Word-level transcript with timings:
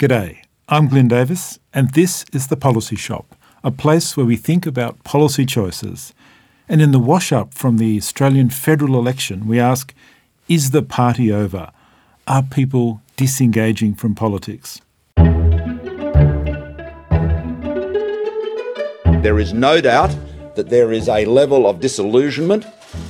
G'day, 0.00 0.38
I'm 0.66 0.88
Glyn 0.88 1.08
Davis, 1.08 1.58
and 1.74 1.90
this 1.90 2.24
is 2.32 2.46
The 2.46 2.56
Policy 2.56 2.96
Shop, 2.96 3.36
a 3.62 3.70
place 3.70 4.16
where 4.16 4.24
we 4.24 4.34
think 4.34 4.64
about 4.64 5.04
policy 5.04 5.44
choices. 5.44 6.14
And 6.70 6.80
in 6.80 6.90
the 6.90 6.98
wash 6.98 7.32
up 7.32 7.52
from 7.52 7.76
the 7.76 7.98
Australian 7.98 8.48
federal 8.48 8.98
election, 8.98 9.46
we 9.46 9.60
ask 9.60 9.92
Is 10.48 10.70
the 10.70 10.80
party 10.80 11.30
over? 11.30 11.70
Are 12.26 12.42
people 12.42 13.02
disengaging 13.16 13.92
from 13.92 14.14
politics? 14.14 14.80
There 19.22 19.38
is 19.38 19.52
no 19.52 19.82
doubt 19.82 20.16
that 20.54 20.70
there 20.70 20.92
is 20.92 21.10
a 21.10 21.26
level 21.26 21.66
of 21.66 21.78
disillusionment 21.80 22.64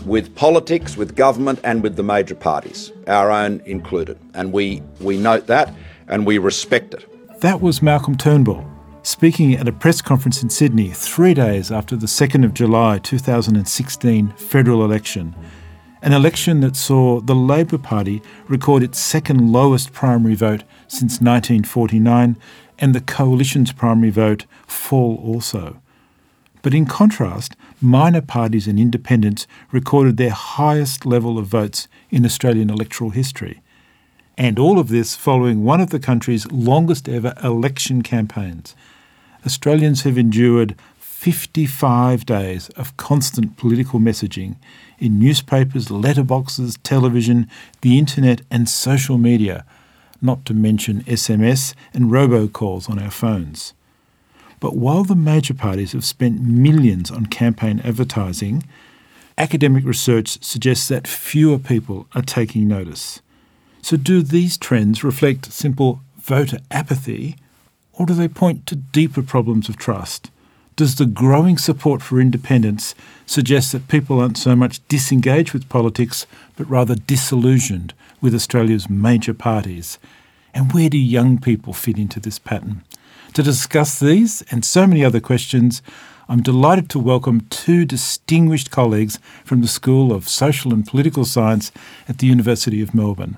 with 0.05 0.35
politics, 0.35 0.97
with 0.97 1.15
government, 1.15 1.61
and 1.63 1.85
with 1.85 1.95
the 1.95 2.03
major 2.03 2.35
parties, 2.35 2.91
our 3.07 3.31
own 3.31 3.63
included. 3.65 4.19
And 4.35 4.53
we, 4.53 4.83
we 4.99 5.17
note 5.17 5.47
that 5.47 5.73
and 6.11 6.27
we 6.27 6.37
respect 6.37 6.93
it. 6.93 7.41
That 7.41 7.63
was 7.63 7.81
Malcolm 7.81 8.17
Turnbull 8.17 8.67
speaking 9.03 9.55
at 9.55 9.69
a 9.69 9.73
press 9.73 10.03
conference 10.03 10.43
in 10.43 10.51
Sydney 10.51 10.91
three 10.91 11.35
days 11.35 11.73
after 11.73 11.97
the 11.97 12.07
2nd 12.07 12.45
of 12.45 12.55
July 12.55 12.99
2016 12.99 14.33
federal 14.37 14.85
election. 14.85 15.35
An 16.03 16.13
election 16.13 16.61
that 16.61 16.77
saw 16.77 17.21
the 17.21 17.35
Labor 17.35 17.79
Party 17.79 18.23
record 18.49 18.83
its 18.83 18.99
second 18.99 19.53
lowest 19.53 19.93
primary 19.93 20.35
vote 20.35 20.65
since 20.89 21.21
1949 21.21 22.37
and 22.79 22.95
the 22.95 23.01
Coalition's 23.01 23.73
primary 23.73 24.11
vote 24.11 24.47
fall 24.67 25.21
also. 25.23 25.81
But 26.63 26.75
in 26.75 26.87
contrast, 26.87 27.57
minor 27.81 28.23
parties 28.23 28.67
and 28.67 28.79
independents 28.79 29.47
recorded 29.73 30.17
their 30.17 30.31
highest 30.31 31.07
level 31.07 31.39
of 31.39 31.47
votes 31.47 31.89
in 32.11 32.25
Australian 32.25 32.71
electoral 32.71 33.11
history. 33.11 33.63
And 34.41 34.59
all 34.59 34.79
of 34.79 34.89
this 34.89 35.17
following 35.17 35.65
one 35.65 35.83
of 35.83 35.91
the 35.91 36.01
country's 36.01 36.51
longest 36.51 37.11
ever 37.11 37.35
election 37.45 38.01
campaigns. 38.01 38.75
Australians 39.45 40.05
have 40.05 40.17
endured 40.17 40.77
55 40.99 42.25
days 42.25 42.71
of 42.71 42.97
constant 42.97 43.59
political 43.59 44.01
messaging 44.01 44.57
in 44.99 45.19
newspapers, 45.19 45.89
letterboxes, 45.89 46.79
television, 46.83 47.51
the 47.83 47.99
internet, 47.99 48.41
and 48.51 48.67
social 48.67 49.19
media, 49.19 49.67
not 50.23 50.47
to 50.47 50.55
mention 50.55 51.05
SMS 51.05 51.75
and 51.93 52.11
robocalls 52.11 52.89
on 52.89 52.99
our 52.99 53.11
phones. 53.11 53.75
But 54.59 54.75
while 54.75 55.05
the 55.05 55.15
major 55.15 55.53
parties 55.53 55.93
have 55.93 56.07
spent 56.07 56.41
millions 56.41 57.11
on 57.11 57.27
campaign 57.27 57.83
advertising, 57.85 58.65
academic 59.37 59.85
research 59.85 60.43
suggests 60.43 60.89
that 60.89 61.07
fewer 61.07 61.59
people 61.59 62.07
are 62.15 62.23
taking 62.23 62.67
notice. 62.67 63.21
So, 63.83 63.97
do 63.97 64.23
these 64.23 64.59
trends 64.59 65.03
reflect 65.03 65.53
simple 65.53 66.01
voter 66.19 66.59
apathy, 66.71 67.37
or 67.93 68.07
do 68.07 68.15
they 68.15 68.29
point 68.29 68.67
to 68.67 68.77
deeper 68.77 69.23
problems 69.23 69.69
of 69.69 69.77
trust? 69.77 70.31
Does 70.77 70.95
the 70.95 71.07
growing 71.07 71.59
support 71.59 72.01
for 72.01 72.21
independents 72.21 72.95
suggest 73.27 73.73
that 73.73 73.89
people 73.89 74.21
aren't 74.21 74.39
so 74.39 74.57
much 74.57 74.87
disengaged 74.89 75.53
with 75.53 75.69
politics, 75.69 76.27
but 76.57 76.71
rather 76.71 76.95
disillusioned 76.95 77.93
with 78.21 78.35
Australia's 78.35 78.89
major 78.89 79.35
parties? 79.35 79.99
And 80.55 80.73
where 80.73 80.89
do 80.89 80.99
young 80.99 81.39
people 81.39 81.73
fit 81.73 81.99
into 81.99 82.21
this 82.21 82.39
pattern? 82.39 82.83
To 83.35 83.43
discuss 83.43 84.01
these 84.01 84.43
and 84.51 84.65
so 84.65 84.87
many 84.87 85.05
other 85.05 85.21
questions, 85.21 85.83
I'm 86.29 86.43
delighted 86.43 86.89
to 86.91 86.99
welcome 86.99 87.47
two 87.51 87.85
distinguished 87.85 88.71
colleagues 88.71 89.19
from 89.45 89.61
the 89.61 89.69
School 89.69 90.13
of 90.13 90.29
Social 90.29 90.73
and 90.73 90.87
Political 90.87 91.25
Science 91.25 91.73
at 92.09 92.19
the 92.19 92.27
University 92.27 92.81
of 92.81 92.95
Melbourne. 92.95 93.37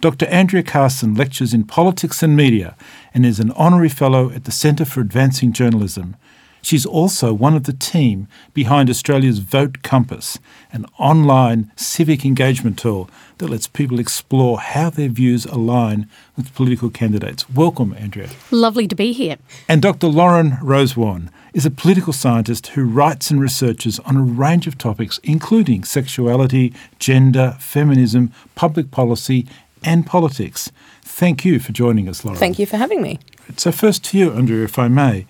Dr. 0.00 0.24
Andrea 0.26 0.62
Carson 0.62 1.14
lectures 1.14 1.52
in 1.52 1.64
politics 1.64 2.22
and 2.22 2.34
media 2.34 2.74
and 3.12 3.26
is 3.26 3.38
an 3.38 3.50
honorary 3.50 3.90
fellow 3.90 4.30
at 4.30 4.44
the 4.44 4.50
Centre 4.50 4.86
for 4.86 5.02
Advancing 5.02 5.52
Journalism. 5.52 6.16
She's 6.62 6.86
also 6.86 7.34
one 7.34 7.54
of 7.54 7.64
the 7.64 7.74
team 7.74 8.26
behind 8.54 8.88
Australia's 8.88 9.40
Vote 9.40 9.82
Compass, 9.82 10.38
an 10.72 10.86
online 10.98 11.70
civic 11.76 12.24
engagement 12.24 12.78
tool 12.78 13.10
that 13.38 13.48
lets 13.48 13.66
people 13.66 13.98
explore 13.98 14.58
how 14.58 14.88
their 14.88 15.08
views 15.10 15.44
align 15.44 16.08
with 16.34 16.54
political 16.54 16.88
candidates. 16.88 17.48
Welcome, 17.50 17.94
Andrea. 17.94 18.30
Lovely 18.50 18.88
to 18.88 18.94
be 18.94 19.12
here. 19.12 19.36
And 19.68 19.82
Dr. 19.82 20.06
Lauren 20.06 20.56
Rosewarne 20.62 21.30
is 21.52 21.66
a 21.66 21.70
political 21.70 22.12
scientist 22.12 22.68
who 22.68 22.84
writes 22.84 23.30
and 23.30 23.40
researches 23.40 23.98
on 24.00 24.16
a 24.16 24.22
range 24.22 24.66
of 24.66 24.78
topics, 24.78 25.18
including 25.22 25.84
sexuality, 25.84 26.72
gender, 26.98 27.56
feminism, 27.58 28.32
public 28.54 28.90
policy, 28.90 29.46
and 29.84 30.06
politics. 30.06 30.70
Thank 31.02 31.44
you 31.44 31.58
for 31.58 31.72
joining 31.72 32.08
us, 32.08 32.24
Laura. 32.24 32.38
Thank 32.38 32.58
you 32.58 32.66
for 32.66 32.76
having 32.76 33.02
me. 33.02 33.18
So, 33.56 33.72
first 33.72 34.04
to 34.06 34.18
you, 34.18 34.32
Andrea, 34.32 34.64
if 34.64 34.78
I 34.78 34.88
may. 34.88 35.26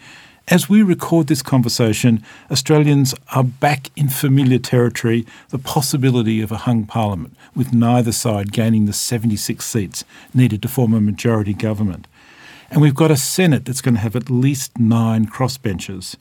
As 0.48 0.68
we 0.68 0.82
record 0.82 1.28
this 1.28 1.42
conversation, 1.42 2.24
Australians 2.50 3.14
are 3.36 3.44
back 3.44 3.90
in 3.94 4.08
familiar 4.08 4.58
territory 4.58 5.24
the 5.50 5.58
possibility 5.58 6.40
of 6.40 6.50
a 6.50 6.58
hung 6.58 6.86
parliament, 6.86 7.36
with 7.54 7.72
neither 7.72 8.10
side 8.10 8.50
gaining 8.50 8.86
the 8.86 8.92
76 8.92 9.64
seats 9.64 10.04
needed 10.34 10.60
to 10.62 10.68
form 10.68 10.92
a 10.92 11.00
majority 11.00 11.54
government. 11.54 12.08
And 12.68 12.80
we've 12.80 12.96
got 12.96 13.12
a 13.12 13.16
Senate 13.16 13.64
that's 13.64 13.80
going 13.80 13.94
to 13.94 14.00
have 14.00 14.16
at 14.16 14.28
least 14.28 14.76
nine 14.76 15.26
crossbenchers. 15.26 16.16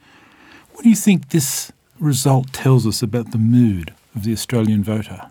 What 0.73 0.83
do 0.83 0.89
you 0.89 0.95
think 0.95 1.29
this 1.29 1.71
result 1.99 2.53
tells 2.53 2.85
us 2.85 3.01
about 3.01 3.31
the 3.31 3.37
mood 3.39 3.93
of 4.15 4.23
the 4.23 4.33
Australian 4.33 4.83
voter? 4.83 5.29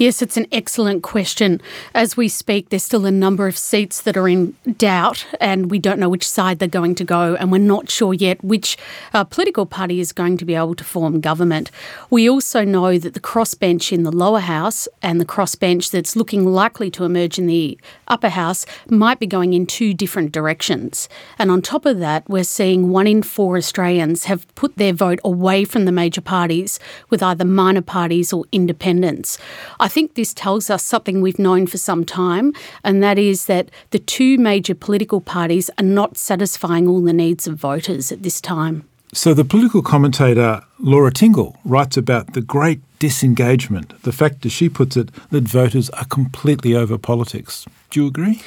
Yes, 0.00 0.22
it's 0.22 0.38
an 0.38 0.46
excellent 0.50 1.02
question. 1.02 1.60
As 1.92 2.16
we 2.16 2.26
speak, 2.26 2.70
there's 2.70 2.84
still 2.84 3.04
a 3.04 3.10
number 3.10 3.46
of 3.46 3.58
seats 3.58 4.00
that 4.00 4.16
are 4.16 4.30
in 4.30 4.56
doubt, 4.78 5.26
and 5.38 5.70
we 5.70 5.78
don't 5.78 6.00
know 6.00 6.08
which 6.08 6.26
side 6.26 6.58
they're 6.58 6.68
going 6.68 6.94
to 6.94 7.04
go, 7.04 7.34
and 7.34 7.52
we're 7.52 7.58
not 7.58 7.90
sure 7.90 8.14
yet 8.14 8.42
which 8.42 8.78
uh, 9.12 9.24
political 9.24 9.66
party 9.66 10.00
is 10.00 10.12
going 10.12 10.38
to 10.38 10.46
be 10.46 10.54
able 10.54 10.74
to 10.76 10.84
form 10.84 11.20
government. 11.20 11.70
We 12.08 12.30
also 12.30 12.64
know 12.64 12.96
that 12.96 13.12
the 13.12 13.20
crossbench 13.20 13.92
in 13.92 14.04
the 14.04 14.10
lower 14.10 14.40
house 14.40 14.88
and 15.02 15.20
the 15.20 15.26
crossbench 15.26 15.90
that's 15.90 16.16
looking 16.16 16.46
likely 16.46 16.90
to 16.92 17.04
emerge 17.04 17.38
in 17.38 17.46
the 17.46 17.78
upper 18.08 18.30
house 18.30 18.64
might 18.88 19.20
be 19.20 19.26
going 19.26 19.52
in 19.52 19.66
two 19.66 19.92
different 19.92 20.32
directions. 20.32 21.10
And 21.38 21.50
on 21.50 21.60
top 21.60 21.84
of 21.84 21.98
that, 21.98 22.26
we're 22.26 22.44
seeing 22.44 22.88
one 22.88 23.06
in 23.06 23.22
four 23.22 23.58
Australians 23.58 24.24
have 24.24 24.46
put 24.54 24.76
their 24.76 24.94
vote 24.94 25.20
away 25.22 25.66
from 25.66 25.84
the 25.84 25.92
major 25.92 26.22
parties 26.22 26.80
with 27.10 27.22
either 27.22 27.44
minor 27.44 27.82
parties 27.82 28.32
or 28.32 28.46
independents. 28.50 29.36
I 29.78 29.89
think 29.90 30.14
this 30.14 30.32
tells 30.32 30.70
us 30.70 30.82
something 30.82 31.20
we've 31.20 31.38
known 31.38 31.66
for 31.66 31.76
some 31.76 32.06
time, 32.06 32.54
and 32.82 33.02
that 33.02 33.18
is 33.18 33.44
that 33.46 33.70
the 33.90 33.98
two 33.98 34.38
major 34.38 34.74
political 34.74 35.20
parties 35.20 35.68
are 35.76 35.84
not 35.84 36.16
satisfying 36.16 36.88
all 36.88 37.02
the 37.02 37.12
needs 37.12 37.46
of 37.46 37.56
voters 37.56 38.10
at 38.10 38.22
this 38.22 38.40
time. 38.40 38.84
So, 39.12 39.34
the 39.34 39.44
political 39.44 39.82
commentator 39.82 40.62
Laura 40.78 41.12
Tingle 41.12 41.58
writes 41.64 41.96
about 41.96 42.32
the 42.32 42.40
great 42.40 42.80
disengagement, 43.00 44.00
the 44.04 44.12
fact, 44.12 44.46
as 44.46 44.52
she 44.52 44.68
puts 44.68 44.96
it, 44.96 45.10
that 45.30 45.44
voters 45.44 45.90
are 45.90 46.04
completely 46.04 46.74
over 46.74 46.96
politics. 46.96 47.66
Do 47.90 48.00
you 48.00 48.06
agree? 48.06 48.40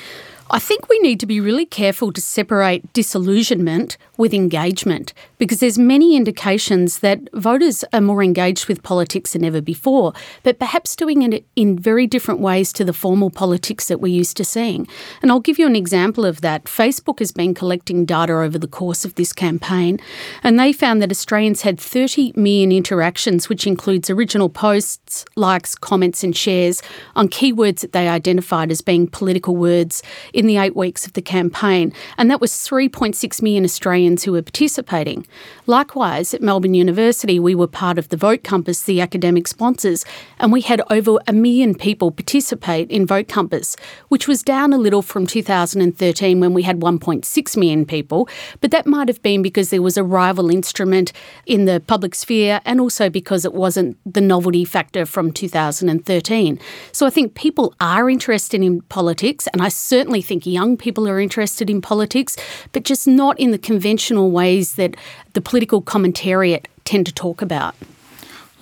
I 0.52 0.60
think 0.60 0.90
we 0.90 1.00
need 1.00 1.20
to 1.22 1.26
be 1.26 1.40
really 1.40 1.66
careful 1.66 2.12
to 2.12 2.22
separate 2.22 2.92
disillusionment 2.94 3.98
with 4.18 4.34
engagement 4.34 5.14
because 5.38 5.60
there's 5.60 5.80
many 5.80 6.16
indications 6.16 7.00
that 7.00 7.20
voters 7.34 7.84
are 7.92 8.02
more 8.02 8.22
engaged 8.22 8.68
with 8.68 8.84
politics 8.84 9.34
than 9.34 9.44
ever 9.44 9.62
before, 9.62 10.14
but 10.44 10.60
perhaps 10.60 10.96
doing 10.96 11.22
it 11.22 11.46
in 11.56 11.80
very 11.80 12.06
different 12.06 12.40
ways 12.40 12.72
to 12.74 12.86
the 12.86 12.94
formal 12.94 13.30
politics 13.30 13.88
that 13.88 14.00
we're 14.00 14.14
used 14.14 14.38
to 14.38 14.46
seeing. 14.46 14.88
And 15.22 15.32
I'll 15.32 15.40
give 15.40 15.58
you 15.58 15.66
an 15.66 15.76
example 15.76 16.26
of 16.26 16.42
that. 16.42 16.66
Facebook 16.66 17.20
has 17.20 17.32
been 17.32 17.54
collecting 17.54 18.06
data 18.06 18.34
over 18.34 18.60
the 18.60 18.68
course 18.68 19.04
of 19.06 19.16
this 19.16 19.34
campaign, 19.34 20.00
and 20.44 20.60
they 20.60 20.72
found 20.72 21.02
that 21.02 21.12
Australians 21.12 21.64
had 21.64 21.80
30 21.80 22.34
million 22.36 22.72
interactions, 22.72 23.50
which 23.50 23.66
includes 23.66 24.10
original 24.10 24.50
posts, 24.50 25.26
likes, 25.36 25.74
comments, 25.74 26.24
and 26.24 26.36
shares 26.36 26.82
on 27.16 27.28
keywords 27.28 27.80
that 27.80 27.94
they 27.94 28.08
identified 28.08 28.72
as 28.72 28.82
being 28.82 29.08
political 29.08 29.56
words 29.56 30.04
in 30.44 30.48
the 30.48 30.58
eight 30.58 30.76
weeks 30.76 31.08
of 31.08 31.14
the 31.14 31.22
campaign. 31.22 31.94
And 32.18 32.30
that 32.30 32.42
was 32.42 32.52
3.6 32.52 33.42
million 33.42 33.64
Australians 33.64 34.24
who 34.24 34.34
were 34.34 34.42
participating. 34.42 35.26
Likewise, 35.66 36.34
at 36.34 36.42
Melbourne 36.42 36.74
University, 36.74 37.40
we 37.40 37.56
were 37.56 37.68
part 37.68 37.98
of 37.98 38.10
the 38.10 38.18
Vote 38.18 38.44
Compass, 38.44 38.84
the 38.84 39.00
academic 39.00 39.48
sponsors, 39.48 40.04
and 40.40 40.52
we 40.52 40.62
had 40.62 40.82
over 40.90 41.20
a 41.28 41.34
million 41.34 41.74
people 41.74 42.12
participate 42.12 42.92
in 42.92 43.06
Vote 43.06 43.30
Compass, 43.30 43.78
which 44.10 44.28
was 44.28 44.44
down 44.44 44.74
a 44.74 44.78
little 44.78 45.02
from 45.02 45.26
2013 45.26 46.40
when 46.40 46.54
we 46.54 46.64
had 46.64 46.82
1.6 46.82 47.58
million 47.58 47.86
people. 47.86 48.28
But 48.60 48.72
that 48.72 48.86
might 48.86 49.08
have 49.08 49.22
been 49.22 49.42
because 49.42 49.70
there 49.70 49.82
was 49.82 49.98
a 49.98 50.04
rival 50.04 50.50
instrument 50.50 51.14
in 51.46 51.64
the 51.66 51.80
public 51.80 52.14
sphere 52.14 52.60
and 52.66 52.82
also 52.82 53.10
because 53.10 53.46
it 53.46 53.54
wasn't 53.54 53.98
the 54.06 54.22
novelty 54.22 54.66
factor 54.66 55.06
from 55.06 55.32
2013. 55.32 56.60
So 56.92 57.06
I 57.06 57.10
think 57.10 57.36
people 57.36 57.74
are 57.80 58.10
interested 58.10 58.62
in 58.62 58.82
politics, 58.82 59.48
and 59.54 59.62
I 59.62 59.70
certainly 59.70 60.22
think 60.24 60.48
young 60.48 60.78
people 60.78 61.08
are 61.08 61.20
interested 61.20 61.70
in 61.70 61.82
politics, 61.82 62.36
but 62.72 62.84
just 62.84 63.08
not 63.08 63.40
in 63.40 63.52
the 63.52 63.60
conventional 63.60 64.32
ways 64.32 64.74
that 64.74 64.96
the 65.34 65.42
political 65.42 65.82
commentariat 65.82 66.66
tend 66.86 67.06
to 67.06 67.14
talk 67.14 67.42
about. 67.42 67.76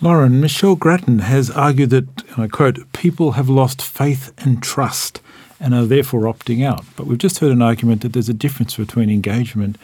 Lauren, 0.01 0.41
Michelle 0.41 0.75
Grattan 0.75 1.19
has 1.19 1.51
argued 1.51 1.91
that, 1.91 2.07
and 2.33 2.43
I 2.43 2.47
quote, 2.47 2.91
people 2.91 3.33
have 3.33 3.49
lost 3.49 3.81
faith 3.81 4.33
and 4.39 4.61
trust 4.61 5.21
and 5.59 5.75
are 5.75 5.85
therefore 5.85 6.21
opting 6.21 6.65
out. 6.65 6.83
But 6.95 7.05
we've 7.05 7.19
just 7.19 7.37
heard 7.37 7.51
an 7.51 7.61
argument 7.61 8.01
that 8.01 8.13
there's 8.13 8.29
a 8.29 8.33
difference 8.33 8.75
between 8.75 9.11
engagement 9.11 9.77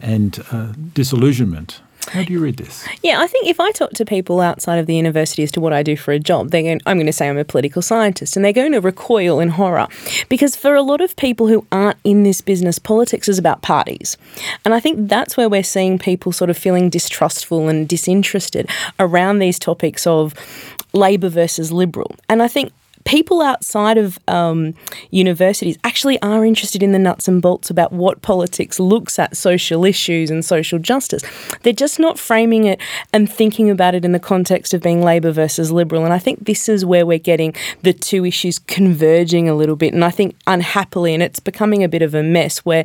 and 0.00 0.44
uh, 0.52 0.72
disillusionment. 0.92 1.80
How 2.08 2.22
do 2.22 2.32
you 2.32 2.40
read 2.40 2.56
this? 2.56 2.86
Yeah, 3.02 3.20
I 3.20 3.26
think 3.26 3.46
if 3.46 3.60
I 3.60 3.70
talk 3.72 3.90
to 3.92 4.04
people 4.04 4.40
outside 4.40 4.78
of 4.78 4.86
the 4.86 4.94
university 4.94 5.42
as 5.42 5.50
to 5.52 5.60
what 5.60 5.72
I 5.72 5.82
do 5.82 5.96
for 5.96 6.12
a 6.12 6.18
job, 6.18 6.50
they're 6.50 6.62
going, 6.62 6.80
I'm 6.86 6.96
going 6.96 7.06
to 7.06 7.12
say 7.12 7.28
I'm 7.28 7.38
a 7.38 7.44
political 7.44 7.82
scientist, 7.82 8.36
and 8.36 8.44
they're 8.44 8.52
going 8.52 8.72
to 8.72 8.80
recoil 8.80 9.40
in 9.40 9.50
horror. 9.50 9.88
Because 10.28 10.56
for 10.56 10.74
a 10.74 10.82
lot 10.82 11.00
of 11.00 11.16
people 11.16 11.48
who 11.48 11.66
aren't 11.72 11.98
in 12.04 12.22
this 12.22 12.40
business, 12.40 12.78
politics 12.78 13.28
is 13.28 13.38
about 13.38 13.62
parties. 13.62 14.16
And 14.64 14.74
I 14.74 14.80
think 14.80 15.08
that's 15.08 15.36
where 15.36 15.48
we're 15.48 15.62
seeing 15.62 15.98
people 15.98 16.32
sort 16.32 16.50
of 16.50 16.58
feeling 16.58 16.90
distrustful 16.90 17.68
and 17.68 17.88
disinterested 17.88 18.68
around 18.98 19.38
these 19.38 19.58
topics 19.58 20.06
of 20.06 20.34
Labor 20.92 21.28
versus 21.28 21.72
Liberal. 21.72 22.14
And 22.28 22.42
I 22.42 22.48
think 22.48 22.72
people 23.04 23.42
outside 23.42 23.98
of 23.98 24.18
um, 24.28 24.74
universities 25.10 25.78
actually 25.84 26.20
are 26.22 26.44
interested 26.44 26.82
in 26.82 26.92
the 26.92 26.98
nuts 26.98 27.28
and 27.28 27.42
bolts 27.42 27.70
about 27.70 27.92
what 27.92 28.22
politics 28.22 28.80
looks 28.80 29.18
at 29.18 29.36
social 29.36 29.84
issues 29.84 30.30
and 30.30 30.44
social 30.44 30.78
justice. 30.78 31.22
They're 31.62 31.72
just 31.72 31.98
not 31.98 32.18
framing 32.18 32.64
it 32.64 32.80
and 33.12 33.30
thinking 33.30 33.70
about 33.70 33.94
it 33.94 34.04
in 34.04 34.12
the 34.12 34.18
context 34.18 34.72
of 34.74 34.82
being 34.82 35.02
Labor 35.02 35.32
versus 35.32 35.70
Liberal. 35.70 36.04
And 36.04 36.12
I 36.12 36.18
think 36.18 36.46
this 36.46 36.68
is 36.68 36.84
where 36.84 37.04
we're 37.04 37.18
getting 37.18 37.54
the 37.82 37.92
two 37.92 38.24
issues 38.24 38.58
converging 38.58 39.48
a 39.48 39.54
little 39.54 39.76
bit. 39.76 39.92
And 39.92 40.04
I 40.04 40.10
think 40.10 40.36
unhappily, 40.46 41.12
and 41.12 41.22
it's 41.22 41.40
becoming 41.40 41.84
a 41.84 41.88
bit 41.88 42.02
of 42.02 42.14
a 42.14 42.22
mess 42.22 42.58
where 42.58 42.84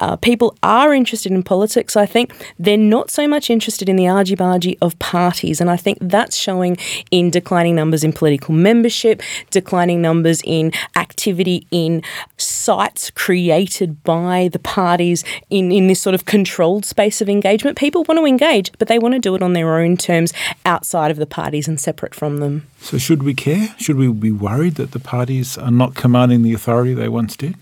uh, 0.00 0.16
people 0.16 0.56
are 0.62 0.94
interested 0.94 1.30
in 1.32 1.42
politics. 1.42 1.96
I 1.96 2.06
think 2.06 2.32
they're 2.58 2.76
not 2.76 3.10
so 3.10 3.28
much 3.28 3.50
interested 3.50 3.88
in 3.88 3.96
the 3.96 4.08
argy 4.08 4.36
bargy 4.36 4.78
of 4.80 4.98
parties. 4.98 5.60
And 5.60 5.70
I 5.70 5.76
think 5.76 5.98
that's 6.00 6.36
showing 6.36 6.76
in 7.10 7.30
declining 7.30 7.74
numbers 7.74 8.02
in 8.02 8.12
political 8.12 8.54
membership 8.54 9.22
declining 9.60 10.00
numbers 10.00 10.40
in 10.44 10.72
activity 10.96 11.66
in 11.70 12.02
sites 12.36 13.10
created 13.10 14.02
by 14.04 14.48
the 14.52 14.58
parties 14.58 15.24
in, 15.50 15.72
in 15.72 15.86
this 15.88 16.00
sort 16.00 16.14
of 16.14 16.24
controlled 16.24 16.84
space 16.84 17.20
of 17.20 17.28
engagement. 17.28 17.76
People 17.76 18.04
want 18.04 18.18
to 18.18 18.24
engage, 18.24 18.70
but 18.78 18.88
they 18.88 18.98
want 18.98 19.14
to 19.14 19.20
do 19.20 19.34
it 19.34 19.42
on 19.42 19.52
their 19.52 19.78
own 19.78 19.96
terms 19.96 20.32
outside 20.64 21.10
of 21.10 21.16
the 21.16 21.26
parties 21.26 21.66
and 21.68 21.80
separate 21.80 22.14
from 22.14 22.38
them. 22.38 22.66
So, 22.80 22.98
should 22.98 23.22
we 23.22 23.34
care? 23.34 23.74
Should 23.78 23.96
we 23.96 24.08
be 24.08 24.32
worried 24.32 24.76
that 24.76 24.92
the 24.92 25.00
parties 25.00 25.58
are 25.58 25.70
not 25.70 25.94
commanding 25.94 26.42
the 26.42 26.54
authority 26.54 26.94
they 26.94 27.08
once 27.08 27.36
did? 27.36 27.56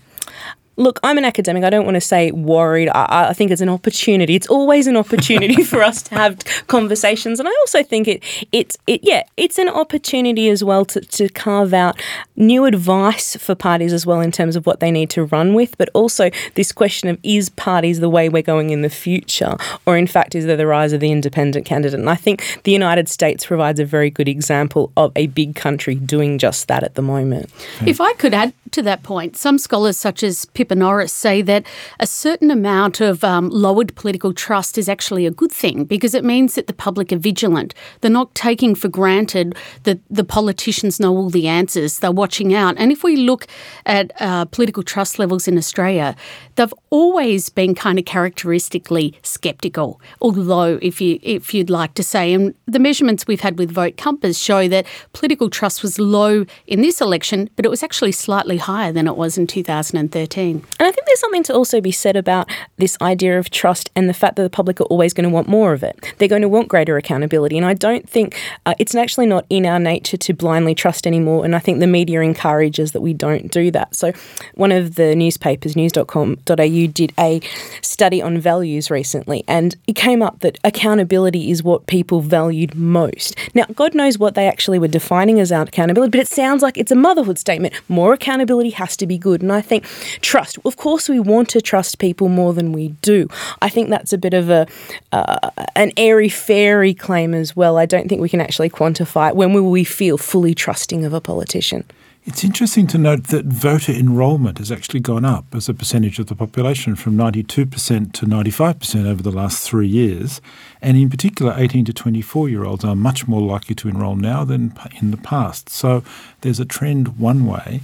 Look, 0.77 0.99
I'm 1.03 1.17
an 1.17 1.25
academic. 1.25 1.63
I 1.63 1.69
don't 1.69 1.85
want 1.85 1.95
to 1.95 2.01
say 2.01 2.31
worried. 2.31 2.89
I, 2.89 3.29
I, 3.29 3.33
think 3.33 3.51
it's 3.51 3.61
an 3.61 3.69
opportunity. 3.69 4.35
It's 4.35 4.47
always 4.47 4.87
an 4.87 4.95
opportunity 4.95 5.63
for 5.71 5.83
us 5.83 6.01
to 6.03 6.15
have 6.15 6.39
conversations, 6.67 7.39
and 7.39 7.49
I 7.49 7.51
also 7.61 7.83
think 7.83 8.07
it 8.07 8.23
it's 8.51 8.77
it 8.87 9.01
yeah 9.03 9.23
it's 9.35 9.57
an 9.57 9.67
opportunity 9.67 10.49
as 10.49 10.63
well 10.63 10.85
to, 10.85 11.01
to 11.01 11.29
carve 11.29 11.73
out 11.73 12.01
new 12.35 12.65
advice 12.65 13.35
for 13.35 13.55
parties 13.55 13.91
as 13.91 14.05
well 14.05 14.21
in 14.21 14.31
terms 14.31 14.55
of 14.55 14.65
what 14.65 14.79
they 14.79 14.91
need 14.91 15.09
to 15.09 15.25
run 15.25 15.53
with, 15.53 15.77
but 15.77 15.89
also 15.93 16.29
this 16.53 16.71
question 16.71 17.09
of 17.09 17.17
is 17.23 17.49
parties 17.49 17.99
the 17.99 18.09
way 18.09 18.29
we're 18.29 18.43
going 18.43 18.69
in 18.69 18.83
the 18.83 18.89
future, 18.89 19.57
or 19.85 19.97
in 19.97 20.07
fact 20.07 20.35
is 20.35 20.45
there 20.45 20.57
the 20.57 20.67
rise 20.67 20.93
of 20.93 20.99
the 20.99 21.11
independent 21.11 21.65
candidate? 21.65 21.99
And 21.99 22.09
I 22.09 22.15
think 22.15 22.61
the 22.63 22.71
United 22.71 23.09
States 23.09 23.45
provides 23.45 23.79
a 23.79 23.85
very 23.85 24.09
good 24.09 24.27
example 24.27 24.91
of 24.95 25.11
a 25.15 25.27
big 25.27 25.55
country 25.55 25.95
doing 25.95 26.37
just 26.37 26.67
that 26.67 26.83
at 26.83 26.95
the 26.95 27.01
moment. 27.01 27.49
If 27.85 27.99
I 27.99 28.13
could 28.13 28.33
add 28.33 28.53
to 28.71 28.81
that 28.83 29.01
point, 29.03 29.35
some 29.37 29.57
scholars 29.57 29.97
such 29.97 30.21
as 30.23 30.45
Pip 30.45 30.66
Norris 30.75 31.13
say 31.13 31.41
that 31.43 31.65
a 31.99 32.07
certain 32.07 32.51
amount 32.51 33.01
of 33.01 33.23
um, 33.23 33.49
lowered 33.49 33.95
political 33.95 34.33
trust 34.33 34.77
is 34.77 34.89
actually 34.89 35.25
a 35.25 35.31
good 35.31 35.51
thing 35.51 35.85
because 35.85 36.13
it 36.13 36.23
means 36.23 36.55
that 36.55 36.67
the 36.67 36.73
public 36.73 37.11
are 37.11 37.17
vigilant. 37.17 37.73
They're 38.01 38.11
not 38.11 38.33
taking 38.35 38.75
for 38.75 38.87
granted 38.87 39.55
that 39.83 39.99
the 40.09 40.23
politicians 40.23 40.99
know 40.99 41.15
all 41.15 41.29
the 41.29 41.47
answers. 41.47 41.99
They're 41.99 42.11
watching 42.11 42.53
out. 42.53 42.75
And 42.77 42.91
if 42.91 43.03
we 43.03 43.15
look 43.15 43.47
at 43.85 44.11
uh, 44.19 44.45
political 44.45 44.83
trust 44.83 45.19
levels 45.19 45.47
in 45.47 45.57
Australia, 45.57 46.15
they've 46.55 46.73
always 46.89 47.49
been 47.49 47.75
kind 47.75 47.99
of 47.99 48.05
characteristically 48.05 49.17
sceptical. 49.23 50.01
Although, 50.21 50.79
if 50.81 51.01
you 51.01 51.19
if 51.21 51.53
you'd 51.53 51.69
like 51.69 51.93
to 51.95 52.03
say, 52.03 52.33
and 52.33 52.53
the 52.65 52.79
measurements 52.79 53.27
we've 53.27 53.41
had 53.41 53.57
with 53.59 53.71
Vote 53.71 53.97
Compass 53.97 54.37
show 54.37 54.67
that 54.67 54.85
political 55.13 55.49
trust 55.49 55.83
was 55.83 55.99
low 55.99 56.45
in 56.65 56.81
this 56.81 57.01
election, 57.01 57.49
but 57.55 57.65
it 57.65 57.69
was 57.69 57.83
actually 57.83 58.11
slightly 58.11 58.57
higher 58.57 58.91
than 58.91 59.07
it 59.07 59.15
was 59.15 59.37
in 59.37 59.47
2013. 59.47 60.56
And 60.79 60.87
I 60.87 60.91
think 60.91 61.05
there's 61.07 61.19
something 61.19 61.43
to 61.43 61.53
also 61.53 61.81
be 61.81 61.91
said 61.91 62.15
about 62.15 62.49
this 62.77 62.97
idea 63.01 63.37
of 63.39 63.49
trust 63.49 63.89
and 63.95 64.09
the 64.09 64.13
fact 64.13 64.35
that 64.35 64.43
the 64.43 64.49
public 64.49 64.79
are 64.81 64.85
always 64.85 65.13
going 65.13 65.23
to 65.23 65.29
want 65.29 65.47
more 65.47 65.73
of 65.73 65.83
it. 65.83 66.13
They're 66.17 66.27
going 66.27 66.41
to 66.41 66.49
want 66.49 66.67
greater 66.67 66.97
accountability. 66.97 67.57
And 67.57 67.65
I 67.65 67.73
don't 67.73 68.09
think 68.09 68.35
uh, 68.65 68.73
it's 68.79 68.95
actually 68.95 69.25
not 69.25 69.45
in 69.49 69.65
our 69.65 69.79
nature 69.79 70.17
to 70.17 70.33
blindly 70.33 70.75
trust 70.75 71.05
anymore. 71.05 71.45
And 71.45 71.55
I 71.55 71.59
think 71.59 71.79
the 71.79 71.87
media 71.87 72.21
encourages 72.21 72.91
that 72.93 73.01
we 73.01 73.13
don't 73.13 73.51
do 73.51 73.71
that. 73.71 73.95
So 73.95 74.13
one 74.55 74.71
of 74.71 74.95
the 74.95 75.15
newspapers, 75.15 75.75
news.com.au, 75.75 76.87
did 76.87 77.13
a 77.19 77.41
study 77.81 78.21
on 78.21 78.39
values 78.39 78.89
recently. 78.89 79.43
And 79.47 79.75
it 79.87 79.95
came 79.95 80.21
up 80.21 80.39
that 80.39 80.57
accountability 80.63 81.51
is 81.51 81.63
what 81.63 81.87
people 81.87 82.21
valued 82.21 82.75
most. 82.75 83.35
Now, 83.53 83.65
God 83.75 83.93
knows 83.93 84.17
what 84.17 84.35
they 84.35 84.47
actually 84.47 84.79
were 84.79 84.87
defining 84.87 85.39
as 85.39 85.51
accountability, 85.51 86.11
but 86.11 86.19
it 86.19 86.27
sounds 86.27 86.61
like 86.61 86.77
it's 86.77 86.91
a 86.91 86.95
motherhood 86.95 87.37
statement. 87.37 87.73
More 87.89 88.13
accountability 88.13 88.69
has 88.71 88.95
to 88.97 89.07
be 89.07 89.17
good. 89.17 89.41
And 89.41 89.51
I 89.51 89.61
think 89.61 89.85
trust 90.21 90.46
trust. 90.53 90.65
Of 90.65 90.77
course, 90.77 91.09
we 91.09 91.19
want 91.19 91.49
to 91.49 91.61
trust 91.61 91.99
people 91.99 92.29
more 92.29 92.53
than 92.53 92.71
we 92.71 92.89
do. 93.01 93.27
I 93.61 93.69
think 93.69 93.89
that's 93.89 94.13
a 94.13 94.17
bit 94.17 94.33
of 94.33 94.49
a 94.49 94.67
uh, 95.11 95.49
an 95.75 95.91
airy 95.97 96.29
fairy 96.29 96.93
claim 96.93 97.33
as 97.33 97.55
well. 97.55 97.77
I 97.77 97.85
don't 97.85 98.07
think 98.07 98.21
we 98.21 98.29
can 98.29 98.41
actually 98.41 98.69
quantify 98.69 99.29
it. 99.29 99.35
When 99.35 99.53
will 99.53 99.69
we 99.69 99.83
feel 99.83 100.17
fully 100.17 100.53
trusting 100.53 101.05
of 101.05 101.13
a 101.13 101.21
politician? 101.21 101.83
It's 102.25 102.43
interesting 102.43 102.87
to 102.87 102.97
note 102.97 103.27
that 103.27 103.45
voter 103.45 103.93
enrolment 103.93 104.57
has 104.57 104.69
actually 104.69 104.99
gone 104.99 105.23
up 105.23 105.45
as 105.55 105.69
a 105.69 105.73
percentage 105.73 106.19
of 106.19 106.25
the 106.25 106.35
population 106.35 106.97
from 106.97 107.15
92% 107.15 107.47
to 107.47 108.25
95% 108.25 109.09
over 109.09 109.23
the 109.23 109.31
last 109.31 109.65
three 109.65 109.87
years. 109.87 110.41
And 110.81 110.97
in 110.97 111.09
particular, 111.09 111.53
18 111.55 111.85
to 111.85 111.93
24 111.93 112.49
year 112.49 112.65
olds 112.65 112.83
are 112.83 112.97
much 112.97 113.29
more 113.29 113.39
likely 113.39 113.75
to 113.75 113.87
enrol 113.87 114.17
now 114.17 114.43
than 114.43 114.77
in 114.99 115.11
the 115.11 115.17
past. 115.17 115.69
So 115.69 116.03
there's 116.41 116.59
a 116.59 116.65
trend 116.65 117.17
one 117.17 117.45
way. 117.45 117.79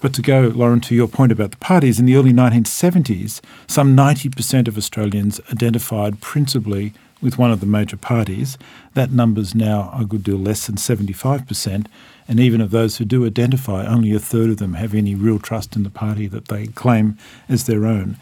But 0.00 0.14
to 0.14 0.22
go, 0.22 0.52
Lauren, 0.54 0.80
to 0.82 0.94
your 0.94 1.08
point 1.08 1.32
about 1.32 1.50
the 1.50 1.56
parties, 1.56 1.98
in 1.98 2.06
the 2.06 2.14
early 2.14 2.32
1970s, 2.32 3.40
some 3.66 3.96
90% 3.96 4.68
of 4.68 4.76
Australians 4.76 5.40
identified 5.50 6.20
principally 6.20 6.92
with 7.20 7.36
one 7.36 7.50
of 7.50 7.58
the 7.58 7.66
major 7.66 7.96
parties. 7.96 8.56
That 8.94 9.10
number's 9.10 9.54
now 9.54 9.92
a 9.98 10.04
good 10.04 10.22
deal 10.22 10.36
less 10.36 10.66
than 10.66 10.76
75%. 10.76 11.86
And 12.28 12.38
even 12.38 12.60
of 12.60 12.70
those 12.70 12.98
who 12.98 13.04
do 13.04 13.26
identify, 13.26 13.86
only 13.86 14.12
a 14.12 14.20
third 14.20 14.50
of 14.50 14.58
them 14.58 14.74
have 14.74 14.94
any 14.94 15.16
real 15.16 15.40
trust 15.40 15.74
in 15.74 15.82
the 15.82 15.90
party 15.90 16.28
that 16.28 16.46
they 16.46 16.68
claim 16.68 17.18
as 17.48 17.64
their 17.64 17.84
own. 17.84 18.16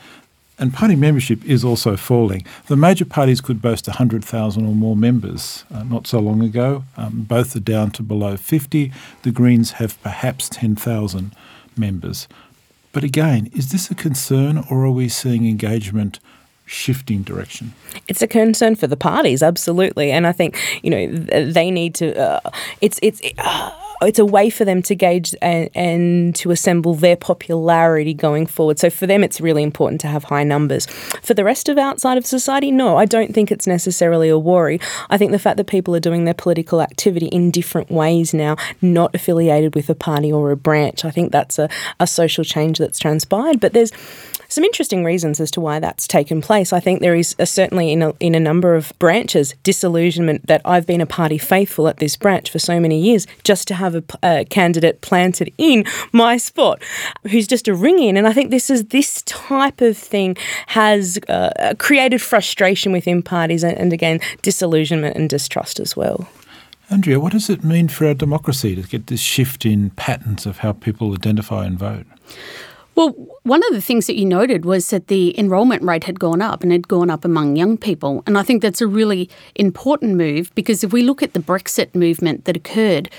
And 0.58 0.72
party 0.72 0.96
membership 0.96 1.44
is 1.44 1.62
also 1.62 1.98
falling. 1.98 2.46
The 2.68 2.76
major 2.76 3.04
parties 3.04 3.42
could 3.42 3.60
boast 3.60 3.86
100,000 3.86 4.64
or 4.64 4.74
more 4.74 4.96
members 4.96 5.64
uh, 5.70 5.82
not 5.82 6.06
so 6.06 6.18
long 6.18 6.42
ago. 6.42 6.84
Um, 6.96 7.26
both 7.28 7.54
are 7.54 7.60
down 7.60 7.90
to 7.90 8.02
below 8.02 8.38
50. 8.38 8.90
The 9.22 9.30
Greens 9.30 9.72
have 9.72 10.00
perhaps 10.02 10.48
10,000 10.48 11.36
members. 11.78 12.28
But 12.92 13.04
again, 13.04 13.50
is 13.54 13.72
this 13.72 13.90
a 13.90 13.94
concern 13.94 14.64
or 14.70 14.84
are 14.84 14.90
we 14.90 15.08
seeing 15.08 15.46
engagement 15.46 16.18
shifting 16.64 17.22
direction? 17.22 17.74
It's 18.08 18.22
a 18.22 18.26
concern 18.26 18.74
for 18.76 18.86
the 18.86 18.96
parties, 18.96 19.42
absolutely, 19.42 20.10
and 20.10 20.26
I 20.26 20.32
think 20.32 20.58
you 20.82 20.90
know 20.90 21.06
they 21.52 21.70
need 21.70 21.94
to. 21.96 22.18
Uh, 22.18 22.50
it's 22.80 22.98
it's. 23.02 23.20
Uh, 23.38 23.70
it's 24.02 24.18
a 24.18 24.24
way 24.24 24.50
for 24.50 24.64
them 24.64 24.82
to 24.82 24.94
gauge 24.94 25.34
and, 25.40 25.70
and, 25.74 26.34
to 26.36 26.50
assemble 26.50 26.94
their 26.94 27.16
popularity 27.16 28.12
going 28.12 28.46
forward. 28.46 28.78
So 28.78 28.90
for 28.90 29.06
them, 29.06 29.24
it's 29.24 29.40
really 29.40 29.62
important 29.62 30.00
to 30.02 30.08
have 30.08 30.24
high 30.24 30.44
numbers. 30.44 30.86
For 30.86 31.34
the 31.34 31.44
rest 31.44 31.68
of 31.68 31.78
outside 31.78 32.18
of 32.18 32.26
society, 32.26 32.70
no, 32.70 32.96
I 32.96 33.04
don't 33.04 33.34
think 33.34 33.50
it's 33.50 33.66
necessarily 33.66 34.28
a 34.28 34.38
worry. 34.38 34.80
I 35.08 35.18
think 35.18 35.32
the 35.32 35.38
fact 35.38 35.56
that 35.56 35.66
people 35.66 35.94
are 35.96 36.00
doing 36.00 36.24
their 36.24 36.34
political 36.34 36.82
activity 36.82 37.26
in 37.26 37.50
different 37.50 37.90
ways 37.90 38.34
now, 38.34 38.56
not 38.82 39.14
affiliated 39.14 39.74
with 39.74 39.88
a 39.88 39.94
party 39.94 40.32
or 40.32 40.50
a 40.50 40.56
branch, 40.56 41.04
I 41.04 41.10
think 41.10 41.32
that's 41.32 41.58
a, 41.58 41.68
a 42.00 42.06
social 42.06 42.44
change 42.44 42.78
that's 42.78 42.98
transpired. 42.98 43.60
But 43.60 43.72
there's 43.72 43.92
some 44.48 44.64
interesting 44.64 45.04
reasons 45.04 45.40
as 45.40 45.50
to 45.52 45.60
why 45.60 45.78
that's 45.78 46.06
taken 46.06 46.40
place. 46.40 46.72
I 46.72 46.80
think 46.80 47.00
there 47.00 47.14
is 47.14 47.34
a, 47.38 47.46
certainly 47.46 47.92
in 47.92 48.02
a, 48.02 48.12
in 48.20 48.34
a 48.34 48.40
number 48.40 48.74
of 48.74 48.92
branches 48.98 49.54
disillusionment 49.62 50.46
that 50.46 50.60
I've 50.64 50.86
been 50.86 51.00
a 51.00 51.06
party 51.06 51.38
faithful 51.38 51.88
at 51.88 51.98
this 51.98 52.16
branch 52.16 52.50
for 52.50 52.58
so 52.58 52.80
many 52.80 53.00
years 53.00 53.26
just 53.44 53.68
to 53.68 53.74
have 53.74 53.94
a, 53.94 54.04
a 54.22 54.44
candidate 54.44 55.00
planted 55.00 55.52
in 55.58 55.84
my 56.12 56.36
spot 56.36 56.82
who's 57.30 57.46
just 57.46 57.68
a 57.68 57.74
ring 57.74 58.02
in. 58.02 58.16
And 58.16 58.26
I 58.26 58.32
think 58.32 58.50
this 58.50 58.70
is 58.70 58.86
this 58.86 59.22
type 59.22 59.80
of 59.80 59.96
thing 59.96 60.36
has 60.68 61.18
uh, 61.28 61.74
created 61.78 62.20
frustration 62.22 62.92
within 62.92 63.22
parties 63.22 63.64
and, 63.64 63.76
and 63.76 63.92
again 63.92 64.20
disillusionment 64.42 65.16
and 65.16 65.28
distrust 65.28 65.80
as 65.80 65.96
well. 65.96 66.28
Andrea, 66.88 67.18
what 67.18 67.32
does 67.32 67.50
it 67.50 67.64
mean 67.64 67.88
for 67.88 68.06
our 68.06 68.14
democracy 68.14 68.76
to 68.76 68.82
get 68.82 69.08
this 69.08 69.20
shift 69.20 69.66
in 69.66 69.90
patterns 69.90 70.46
of 70.46 70.58
how 70.58 70.72
people 70.72 71.12
identify 71.12 71.66
and 71.66 71.76
vote? 71.76 72.06
Well, 72.96 73.10
one 73.42 73.62
of 73.68 73.74
the 73.74 73.82
things 73.82 74.06
that 74.06 74.16
you 74.16 74.24
noted 74.24 74.64
was 74.64 74.88
that 74.88 75.08
the 75.08 75.38
enrolment 75.38 75.82
rate 75.82 76.04
had 76.04 76.18
gone 76.18 76.40
up 76.40 76.62
and 76.62 76.72
had 76.72 76.88
gone 76.88 77.10
up 77.10 77.26
among 77.26 77.54
young 77.54 77.76
people. 77.76 78.22
And 78.26 78.38
I 78.38 78.42
think 78.42 78.62
that's 78.62 78.80
a 78.80 78.86
really 78.86 79.28
important 79.54 80.16
move 80.16 80.50
because 80.54 80.82
if 80.82 80.94
we 80.94 81.02
look 81.02 81.22
at 81.22 81.34
the 81.34 81.40
Brexit 81.40 81.94
movement 81.94 82.46
that 82.46 82.56
occurred, 82.56 83.10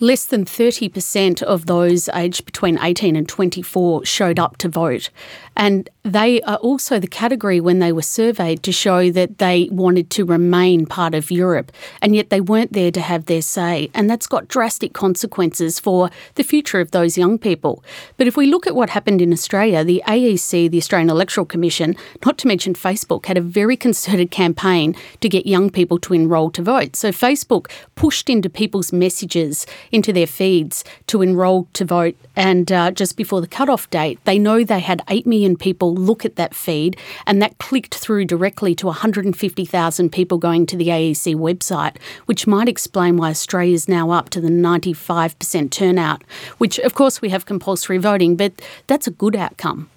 less 0.00 0.24
than 0.24 0.46
30% 0.46 1.42
of 1.42 1.66
those 1.66 2.08
aged 2.14 2.46
between 2.46 2.78
18 2.78 3.16
and 3.16 3.28
24 3.28 4.06
showed 4.06 4.38
up 4.38 4.56
to 4.58 4.68
vote. 4.68 5.10
And 5.58 5.90
they 6.04 6.40
are 6.42 6.56
also 6.56 6.98
the 6.98 7.08
category 7.08 7.60
when 7.60 7.80
they 7.80 7.92
were 7.92 8.00
surveyed 8.02 8.62
to 8.62 8.72
show 8.72 9.10
that 9.10 9.38
they 9.38 9.68
wanted 9.70 10.08
to 10.10 10.24
remain 10.24 10.86
part 10.86 11.14
of 11.14 11.30
Europe, 11.30 11.72
and 12.00 12.14
yet 12.14 12.30
they 12.30 12.40
weren't 12.40 12.72
there 12.72 12.92
to 12.92 13.00
have 13.00 13.26
their 13.26 13.42
say. 13.42 13.90
And 13.92 14.08
that's 14.08 14.26
got 14.26 14.48
drastic 14.48 14.92
consequences 14.92 15.78
for 15.80 16.10
the 16.36 16.44
future 16.44 16.80
of 16.80 16.92
those 16.92 17.18
young 17.18 17.38
people. 17.38 17.82
But 18.16 18.28
if 18.28 18.36
we 18.36 18.46
look 18.46 18.66
at 18.66 18.76
what 18.76 18.90
happened 18.90 19.20
in 19.20 19.32
Australia, 19.32 19.84
the 19.84 20.02
AEC, 20.06 20.70
the 20.70 20.78
Australian 20.78 21.10
Electoral 21.10 21.44
Commission, 21.44 21.96
not 22.24 22.38
to 22.38 22.46
mention 22.46 22.74
Facebook, 22.74 23.26
had 23.26 23.36
a 23.36 23.42
very 23.42 23.76
concerted 23.76 24.30
campaign 24.30 24.94
to 25.20 25.28
get 25.28 25.46
young 25.46 25.68
people 25.68 25.98
to 25.98 26.14
enrol 26.14 26.50
to 26.52 26.62
vote. 26.62 26.94
So 26.94 27.10
Facebook 27.10 27.68
pushed 27.96 28.30
into 28.30 28.48
people's 28.48 28.92
messages, 28.92 29.66
into 29.90 30.12
their 30.12 30.26
feeds, 30.26 30.84
to 31.08 31.20
enrol 31.20 31.66
to 31.72 31.84
vote. 31.84 32.16
And 32.36 32.70
uh, 32.70 32.92
just 32.92 33.16
before 33.16 33.40
the 33.40 33.48
cutoff 33.48 33.90
date, 33.90 34.20
they 34.24 34.38
know 34.38 34.62
they 34.62 34.80
had 34.80 35.02
8 35.08 35.26
million 35.26 35.47
million 35.48 35.56
people 35.56 35.94
look 35.94 36.24
at 36.24 36.36
that 36.36 36.54
feed, 36.54 36.96
and 37.26 37.40
that 37.40 37.58
clicked 37.58 37.94
through 37.94 38.26
directly 38.26 38.74
to 38.74 38.86
150,000 38.86 40.10
people 40.10 40.38
going 40.38 40.66
to 40.66 40.76
the 40.76 40.88
AEC 40.88 41.34
website, 41.34 41.96
which 42.26 42.46
might 42.46 42.68
explain 42.68 43.16
why 43.16 43.30
Australia 43.30 43.74
is 43.74 43.88
now 43.88 44.10
up 44.10 44.28
to 44.30 44.40
the 44.40 44.48
95% 44.48 45.70
turnout, 45.70 46.22
which, 46.58 46.78
of 46.80 46.94
course, 46.94 47.22
we 47.22 47.30
have 47.30 47.46
compulsory 47.46 47.98
voting, 47.98 48.36
but 48.36 48.52
that's 48.86 49.06
a 49.06 49.10
good 49.10 49.36
outcome. 49.36 49.88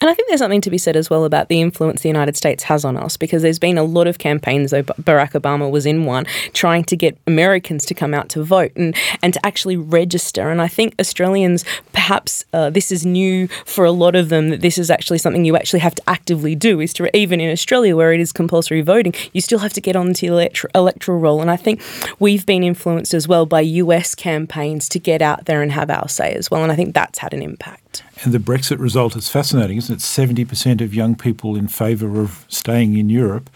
And 0.00 0.10
I 0.10 0.14
think 0.14 0.28
there's 0.28 0.40
something 0.40 0.60
to 0.60 0.70
be 0.70 0.78
said 0.78 0.96
as 0.96 1.10
well 1.10 1.24
about 1.24 1.48
the 1.48 1.60
influence 1.60 2.02
the 2.02 2.08
United 2.08 2.36
States 2.36 2.64
has 2.64 2.84
on 2.84 2.96
us 2.96 3.16
because 3.16 3.42
there's 3.42 3.58
been 3.58 3.78
a 3.78 3.84
lot 3.84 4.06
of 4.06 4.18
campaigns, 4.18 4.70
though 4.70 4.82
Barack 4.82 5.32
Obama 5.32 5.70
was 5.70 5.86
in 5.86 6.04
one, 6.04 6.26
trying 6.52 6.84
to 6.84 6.96
get 6.96 7.16
Americans 7.26 7.84
to 7.86 7.94
come 7.94 8.14
out 8.14 8.28
to 8.30 8.42
vote 8.42 8.72
and, 8.76 8.96
and 9.22 9.34
to 9.34 9.46
actually 9.46 9.76
register. 9.76 10.50
And 10.50 10.60
I 10.60 10.68
think 10.68 10.94
Australians, 11.00 11.64
perhaps 11.92 12.44
uh, 12.52 12.70
this 12.70 12.90
is 12.92 13.06
new 13.06 13.48
for 13.64 13.84
a 13.84 13.92
lot 13.92 14.14
of 14.14 14.28
them, 14.28 14.50
that 14.50 14.60
this 14.60 14.78
is 14.78 14.90
actually 14.90 15.18
something 15.18 15.44
you 15.44 15.56
actually 15.56 15.80
have 15.80 15.94
to 15.94 16.02
actively 16.08 16.54
do, 16.54 16.80
is 16.80 16.92
to, 16.94 17.14
even 17.16 17.40
in 17.40 17.50
Australia 17.50 17.96
where 17.96 18.12
it 18.12 18.20
is 18.20 18.32
compulsory 18.32 18.82
voting, 18.82 19.14
you 19.32 19.40
still 19.40 19.60
have 19.60 19.72
to 19.72 19.80
get 19.80 19.96
onto 19.96 20.28
the 20.28 20.68
electoral 20.74 21.18
roll. 21.18 21.40
And 21.40 21.50
I 21.50 21.56
think 21.56 21.82
we've 22.18 22.46
been 22.46 22.62
influenced 22.62 23.14
as 23.14 23.28
well 23.28 23.46
by 23.46 23.60
US 23.60 24.14
campaigns 24.14 24.88
to 24.90 24.98
get 24.98 25.22
out 25.22 25.46
there 25.46 25.62
and 25.62 25.72
have 25.72 25.90
our 25.90 26.08
say 26.08 26.34
as 26.34 26.50
well. 26.50 26.62
And 26.62 26.72
I 26.72 26.76
think 26.76 26.94
that's 26.94 27.18
had 27.18 27.34
an 27.34 27.42
impact. 27.42 28.02
And 28.22 28.32
the 28.32 28.38
Brexit 28.38 28.78
result 28.78 29.16
is 29.16 29.28
fascinating, 29.28 29.78
isn't 29.78 29.96
it? 29.96 29.98
70% 29.98 30.80
of 30.80 30.94
young 30.94 31.16
people 31.16 31.56
in 31.56 31.66
favour 31.66 32.20
of 32.20 32.44
staying 32.48 32.96
in 32.96 33.08
Europe 33.08 33.50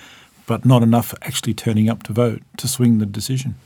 but 0.46 0.64
not 0.64 0.82
enough 0.82 1.12
actually 1.22 1.54
turning 1.54 1.88
up 1.88 2.02
to 2.04 2.12
vote 2.12 2.42
to 2.56 2.68
swing 2.68 2.98
the 2.98 3.06
decision. 3.06 3.56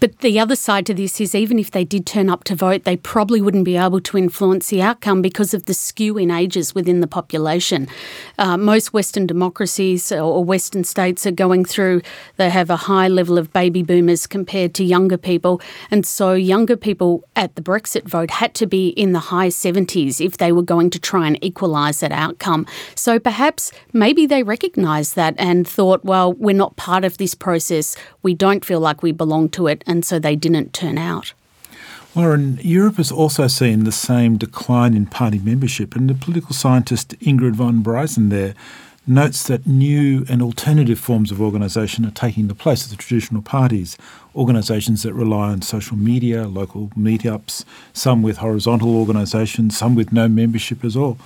But 0.00 0.18
the 0.18 0.38
other 0.38 0.56
side 0.56 0.86
to 0.86 0.94
this 0.94 1.20
is 1.20 1.34
even 1.34 1.58
if 1.58 1.70
they 1.70 1.84
did 1.84 2.06
turn 2.06 2.28
up 2.28 2.44
to 2.44 2.54
vote, 2.54 2.84
they 2.84 2.96
probably 2.96 3.40
wouldn't 3.40 3.64
be 3.64 3.76
able 3.76 4.00
to 4.02 4.18
influence 4.18 4.68
the 4.68 4.82
outcome 4.82 5.22
because 5.22 5.54
of 5.54 5.64
the 5.64 5.74
skew 5.74 6.18
in 6.18 6.30
ages 6.30 6.74
within 6.74 7.00
the 7.00 7.06
population. 7.06 7.88
Uh, 8.38 8.56
most 8.56 8.92
Western 8.92 9.26
democracies 9.26 10.12
or 10.12 10.44
Western 10.44 10.84
states 10.84 11.26
are 11.26 11.32
going 11.32 11.64
through, 11.64 12.02
they 12.36 12.50
have 12.50 12.70
a 12.70 12.76
high 12.76 13.08
level 13.08 13.38
of 13.38 13.52
baby 13.52 13.82
boomers 13.82 14.26
compared 14.26 14.74
to 14.74 14.84
younger 14.84 15.16
people. 15.16 15.60
And 15.90 16.04
so 16.06 16.34
younger 16.34 16.76
people 16.76 17.24
at 17.34 17.54
the 17.56 17.62
Brexit 17.62 18.04
vote 18.04 18.30
had 18.30 18.54
to 18.54 18.66
be 18.66 18.88
in 18.88 19.12
the 19.12 19.18
high 19.18 19.48
70s 19.48 20.24
if 20.24 20.36
they 20.36 20.52
were 20.52 20.62
going 20.62 20.90
to 20.90 20.98
try 20.98 21.26
and 21.26 21.42
equalise 21.42 22.00
that 22.00 22.12
outcome. 22.12 22.66
So 22.94 23.18
perhaps 23.18 23.72
maybe 23.92 24.26
they 24.26 24.42
recognised 24.42 25.16
that 25.16 25.34
and 25.38 25.66
thought, 25.66 26.04
well, 26.04 26.17
well, 26.18 26.32
we're 26.32 26.52
not 26.52 26.74
part 26.74 27.04
of 27.04 27.16
this 27.18 27.34
process, 27.36 27.96
we 28.22 28.34
don't 28.34 28.64
feel 28.64 28.80
like 28.80 29.04
we 29.04 29.12
belong 29.12 29.48
to 29.50 29.68
it, 29.68 29.84
and 29.86 30.04
so 30.04 30.18
they 30.18 30.34
didn't 30.34 30.72
turn 30.72 30.98
out. 30.98 31.32
Lauren, 32.16 32.58
Europe 32.60 32.96
has 32.96 33.12
also 33.12 33.46
seen 33.46 33.84
the 33.84 33.92
same 33.92 34.36
decline 34.36 34.94
in 34.94 35.06
party 35.06 35.38
membership, 35.38 35.94
and 35.94 36.10
the 36.10 36.14
political 36.14 36.54
scientist 36.54 37.16
Ingrid 37.20 37.54
van 37.54 37.84
Biezen 37.84 38.30
there 38.30 38.54
notes 39.06 39.44
that 39.44 39.66
new 39.66 40.26
and 40.28 40.42
alternative 40.42 40.98
forms 40.98 41.30
of 41.30 41.40
organisation 41.40 42.04
are 42.04 42.10
taking 42.10 42.48
the 42.48 42.54
place 42.54 42.84
of 42.84 42.90
the 42.90 42.96
traditional 42.96 43.40
parties. 43.40 43.96
Organisations 44.34 45.04
that 45.04 45.14
rely 45.14 45.50
on 45.50 45.62
social 45.62 45.96
media, 45.96 46.48
local 46.48 46.88
meetups, 46.98 47.64
some 47.92 48.22
with 48.22 48.38
horizontal 48.38 48.96
organisations, 48.96 49.78
some 49.78 49.94
with 49.94 50.12
no 50.12 50.26
membership 50.28 50.84
at 50.84 50.96
all. 50.96 51.16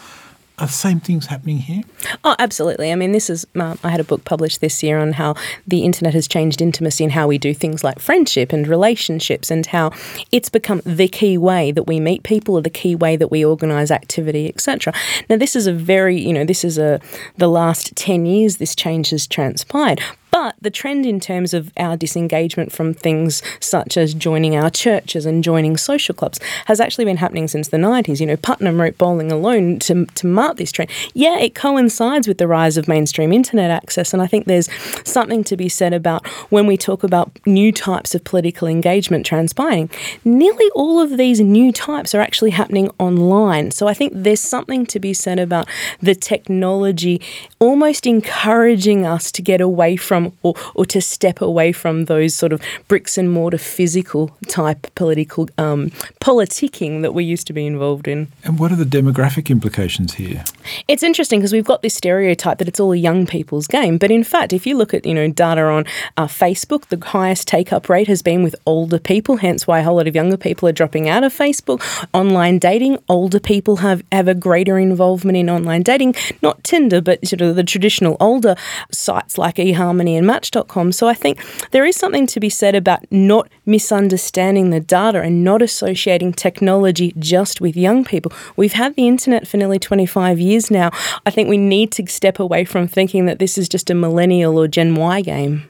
Are 0.58 0.66
the 0.66 0.72
same 0.72 1.00
things 1.00 1.26
happening 1.26 1.58
here? 1.58 1.82
Oh, 2.24 2.36
absolutely. 2.38 2.92
I 2.92 2.94
mean, 2.94 3.12
this 3.12 3.30
is, 3.30 3.46
uh, 3.58 3.74
I 3.82 3.88
had 3.88 4.00
a 4.00 4.04
book 4.04 4.24
published 4.24 4.60
this 4.60 4.82
year 4.82 4.98
on 4.98 5.14
how 5.14 5.34
the 5.66 5.82
internet 5.82 6.12
has 6.14 6.28
changed 6.28 6.60
intimacy 6.60 7.04
and 7.04 7.12
how 7.12 7.26
we 7.26 7.38
do 7.38 7.54
things 7.54 7.82
like 7.82 7.98
friendship 7.98 8.52
and 8.52 8.68
relationships 8.68 9.50
and 9.50 9.64
how 9.66 9.92
it's 10.30 10.50
become 10.50 10.82
the 10.84 11.08
key 11.08 11.38
way 11.38 11.72
that 11.72 11.84
we 11.84 12.00
meet 12.00 12.22
people 12.22 12.54
or 12.54 12.60
the 12.60 12.70
key 12.70 12.94
way 12.94 13.16
that 13.16 13.30
we 13.30 13.44
organise 13.44 13.90
activity, 13.90 14.48
etc. 14.48 14.92
Now, 15.30 15.36
this 15.38 15.56
is 15.56 15.66
a 15.66 15.72
very, 15.72 16.20
you 16.20 16.32
know, 16.32 16.44
this 16.44 16.64
is 16.64 16.76
a, 16.76 17.00
the 17.38 17.48
last 17.48 17.96
10 17.96 18.26
years 18.26 18.58
this 18.58 18.76
change 18.76 19.10
has 19.10 19.26
transpired. 19.26 20.02
But 20.32 20.56
the 20.62 20.70
trend 20.70 21.04
in 21.04 21.20
terms 21.20 21.52
of 21.52 21.70
our 21.76 21.94
disengagement 21.94 22.72
from 22.72 22.94
things 22.94 23.42
such 23.60 23.98
as 23.98 24.14
joining 24.14 24.56
our 24.56 24.70
churches 24.70 25.26
and 25.26 25.44
joining 25.44 25.76
social 25.76 26.14
clubs 26.14 26.40
has 26.64 26.80
actually 26.80 27.04
been 27.04 27.18
happening 27.18 27.48
since 27.48 27.68
the 27.68 27.76
90s. 27.76 28.18
You 28.18 28.26
know, 28.26 28.38
Putnam 28.38 28.80
wrote 28.80 28.96
Bowling 28.96 29.30
Alone 29.30 29.78
to, 29.80 30.06
to 30.06 30.26
mark 30.26 30.56
this 30.56 30.72
trend. 30.72 30.90
Yeah, 31.12 31.38
it 31.38 31.54
coincides 31.54 32.26
with 32.26 32.38
the 32.38 32.48
rise 32.48 32.78
of 32.78 32.88
mainstream 32.88 33.30
internet 33.30 33.70
access. 33.70 34.14
And 34.14 34.22
I 34.22 34.26
think 34.26 34.46
there's 34.46 34.70
something 35.04 35.44
to 35.44 35.56
be 35.56 35.68
said 35.68 35.92
about 35.92 36.26
when 36.50 36.66
we 36.66 36.78
talk 36.78 37.04
about 37.04 37.30
new 37.44 37.70
types 37.70 38.14
of 38.14 38.24
political 38.24 38.66
engagement 38.66 39.26
transpiring, 39.26 39.90
nearly 40.24 40.70
all 40.74 40.98
of 40.98 41.18
these 41.18 41.40
new 41.40 41.72
types 41.72 42.14
are 42.14 42.22
actually 42.22 42.50
happening 42.52 42.90
online. 42.98 43.70
So 43.70 43.86
I 43.86 43.92
think 43.92 44.14
there's 44.14 44.40
something 44.40 44.86
to 44.86 44.98
be 44.98 45.12
said 45.12 45.38
about 45.38 45.68
the 46.00 46.14
technology 46.14 47.20
almost 47.58 48.06
encouraging 48.06 49.04
us 49.04 49.30
to 49.32 49.42
get 49.42 49.60
away 49.60 49.96
from 49.96 50.21
from 50.22 50.38
or, 50.42 50.54
or 50.74 50.86
to 50.86 51.00
step 51.00 51.40
away 51.40 51.72
from 51.72 52.06
those 52.06 52.34
sort 52.34 52.52
of 52.52 52.60
bricks 52.88 53.18
and 53.18 53.30
mortar 53.30 53.58
physical 53.58 54.36
type 54.48 54.86
political 54.94 55.48
um, 55.58 55.90
politicking 56.20 57.02
that 57.02 57.12
we 57.12 57.24
used 57.24 57.46
to 57.46 57.52
be 57.52 57.66
involved 57.66 58.08
in. 58.08 58.28
And 58.44 58.58
what 58.58 58.72
are 58.72 58.76
the 58.76 58.84
demographic 58.84 59.50
implications 59.50 60.14
here? 60.14 60.44
It's 60.88 61.02
interesting 61.02 61.40
because 61.40 61.52
we've 61.52 61.64
got 61.64 61.82
this 61.82 61.94
stereotype 61.94 62.58
that 62.58 62.68
it's 62.68 62.80
all 62.80 62.92
a 62.92 62.96
young 62.96 63.26
people's 63.26 63.66
game, 63.66 63.98
but 63.98 64.10
in 64.10 64.24
fact, 64.24 64.52
if 64.52 64.66
you 64.66 64.76
look 64.76 64.94
at 64.94 65.06
you 65.06 65.14
know 65.14 65.28
data 65.30 65.62
on 65.62 65.84
uh, 66.16 66.26
Facebook, 66.26 66.86
the 66.86 67.04
highest 67.04 67.48
take 67.48 67.72
up 67.72 67.88
rate 67.88 68.08
has 68.08 68.22
been 68.22 68.42
with 68.42 68.54
older 68.66 68.98
people. 68.98 69.36
Hence, 69.36 69.66
why 69.66 69.80
a 69.80 69.82
whole 69.82 69.96
lot 69.96 70.08
of 70.08 70.14
younger 70.14 70.36
people 70.36 70.68
are 70.68 70.72
dropping 70.72 71.08
out 71.08 71.24
of 71.24 71.32
Facebook. 71.32 71.82
Online 72.12 72.58
dating, 72.58 72.98
older 73.08 73.40
people 73.40 73.76
have 73.76 74.02
have 74.12 74.28
a 74.28 74.34
greater 74.34 74.78
involvement 74.78 75.36
in 75.36 75.50
online 75.50 75.82
dating. 75.82 76.14
Not 76.42 76.62
Tinder, 76.64 77.00
but 77.00 77.26
sort 77.26 77.40
of 77.40 77.56
the 77.56 77.64
traditional 77.64 78.16
older 78.20 78.54
sites 78.90 79.38
like 79.38 79.56
eHarmony 79.56 80.11
and 80.16 80.26
Match.com. 80.26 80.92
So 80.92 81.08
I 81.08 81.14
think 81.14 81.38
there 81.70 81.84
is 81.84 81.96
something 81.96 82.26
to 82.28 82.40
be 82.40 82.48
said 82.48 82.74
about 82.74 83.00
not 83.10 83.48
misunderstanding 83.66 84.70
the 84.70 84.80
data 84.80 85.20
and 85.22 85.44
not 85.44 85.62
associating 85.62 86.32
technology 86.32 87.14
just 87.18 87.60
with 87.60 87.76
young 87.76 88.04
people. 88.04 88.32
We've 88.56 88.72
had 88.72 88.96
the 88.96 89.08
internet 89.08 89.48
for 89.48 89.56
nearly 89.56 89.78
25 89.78 90.38
years 90.38 90.70
now. 90.70 90.90
I 91.26 91.30
think 91.30 91.48
we 91.48 91.58
need 91.58 91.92
to 91.92 92.06
step 92.06 92.38
away 92.38 92.64
from 92.64 92.88
thinking 92.88 93.26
that 93.26 93.38
this 93.38 93.58
is 93.58 93.68
just 93.68 93.90
a 93.90 93.94
millennial 93.94 94.58
or 94.58 94.68
Gen 94.68 94.94
Y 94.94 95.20
game. 95.20 95.68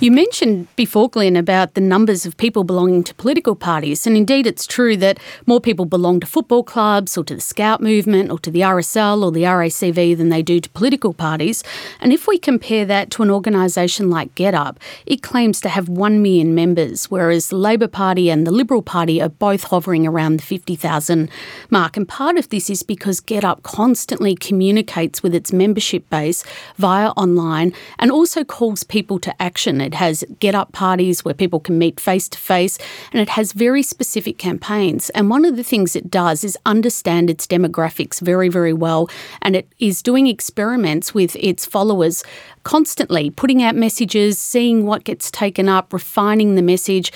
You 0.00 0.10
mentioned 0.10 0.74
before, 0.76 1.10
Glyn, 1.10 1.36
about 1.36 1.74
the 1.74 1.80
numbers 1.80 2.24
of 2.24 2.36
people 2.36 2.64
belonging 2.64 3.04
to 3.04 3.14
political 3.14 3.54
parties, 3.54 4.06
and 4.06 4.16
indeed 4.16 4.46
it's 4.46 4.66
true 4.66 4.96
that 4.96 5.18
more 5.46 5.60
people 5.60 5.84
belong 5.84 6.20
to 6.20 6.26
football 6.26 6.62
clubs 6.62 7.18
or 7.18 7.24
to 7.24 7.34
the 7.34 7.40
Scout 7.40 7.82
movement 7.82 8.30
or 8.30 8.38
to 8.38 8.50
the 8.50 8.60
RSL 8.60 9.22
or 9.22 9.30
the 9.30 9.42
RACV 9.42 10.16
than 10.16 10.30
they 10.30 10.42
do 10.42 10.58
to 10.58 10.70
political 10.70 11.12
parties. 11.12 11.62
And 12.00 12.12
if 12.14 12.26
we 12.26 12.38
compare 12.38 12.86
that 12.86 13.10
to 13.12 13.22
an 13.22 13.30
organisation 13.30 14.08
like 14.08 14.34
GetUp, 14.34 14.78
it 15.06 15.22
claims 15.22 15.60
to 15.60 15.68
have 15.68 15.88
1 15.88 16.22
million 16.22 16.54
members, 16.54 17.10
whereas 17.10 17.48
the 17.48 17.56
Labor 17.56 17.88
Party 17.88 18.30
and 18.30 18.46
the 18.46 18.50
Liberal 18.50 18.82
Party 18.82 19.20
are 19.20 19.28
both 19.28 19.64
hovering 19.64 20.06
around 20.06 20.38
the 20.38 20.44
50,000 20.44 21.28
mark. 21.68 21.96
And 21.96 22.08
part 22.08 22.38
of 22.38 22.48
this 22.48 22.70
is 22.70 22.82
because 22.82 23.20
GetUp 23.20 23.62
constantly 23.62 24.34
communicates 24.34 25.22
with 25.22 25.34
its 25.34 25.52
membership 25.52 26.08
base 26.08 26.42
via 26.76 27.10
online 27.10 27.74
and 27.98 28.10
also 28.10 28.44
calls 28.44 28.82
people 28.82 29.18
to 29.18 29.42
action 29.42 29.59
action. 29.60 29.80
It 29.82 29.94
has 29.94 30.24
get 30.38 30.54
up 30.54 30.72
parties 30.72 31.22
where 31.22 31.34
people 31.34 31.60
can 31.60 31.78
meet 31.78 32.00
face 32.00 32.30
to 32.30 32.38
face, 32.38 32.78
and 33.12 33.20
it 33.20 33.28
has 33.30 33.52
very 33.52 33.82
specific 33.82 34.38
campaigns. 34.38 35.10
And 35.10 35.28
one 35.28 35.44
of 35.44 35.56
the 35.56 35.62
things 35.62 35.94
it 35.94 36.10
does 36.10 36.44
is 36.44 36.56
understand 36.64 37.28
its 37.28 37.46
demographics 37.46 38.22
very, 38.22 38.48
very 38.48 38.72
well, 38.72 39.10
and 39.42 39.54
it 39.54 39.68
is 39.78 40.02
doing 40.02 40.28
experiments 40.28 41.12
with 41.12 41.36
its 41.36 41.66
followers 41.66 42.22
constantly 42.62 43.30
putting 43.30 43.62
out 43.62 43.74
messages, 43.74 44.38
seeing 44.38 44.86
what 44.86 45.04
gets 45.04 45.30
taken 45.30 45.68
up, 45.68 45.92
refining 45.92 46.54
the 46.54 46.62
message. 46.62 47.12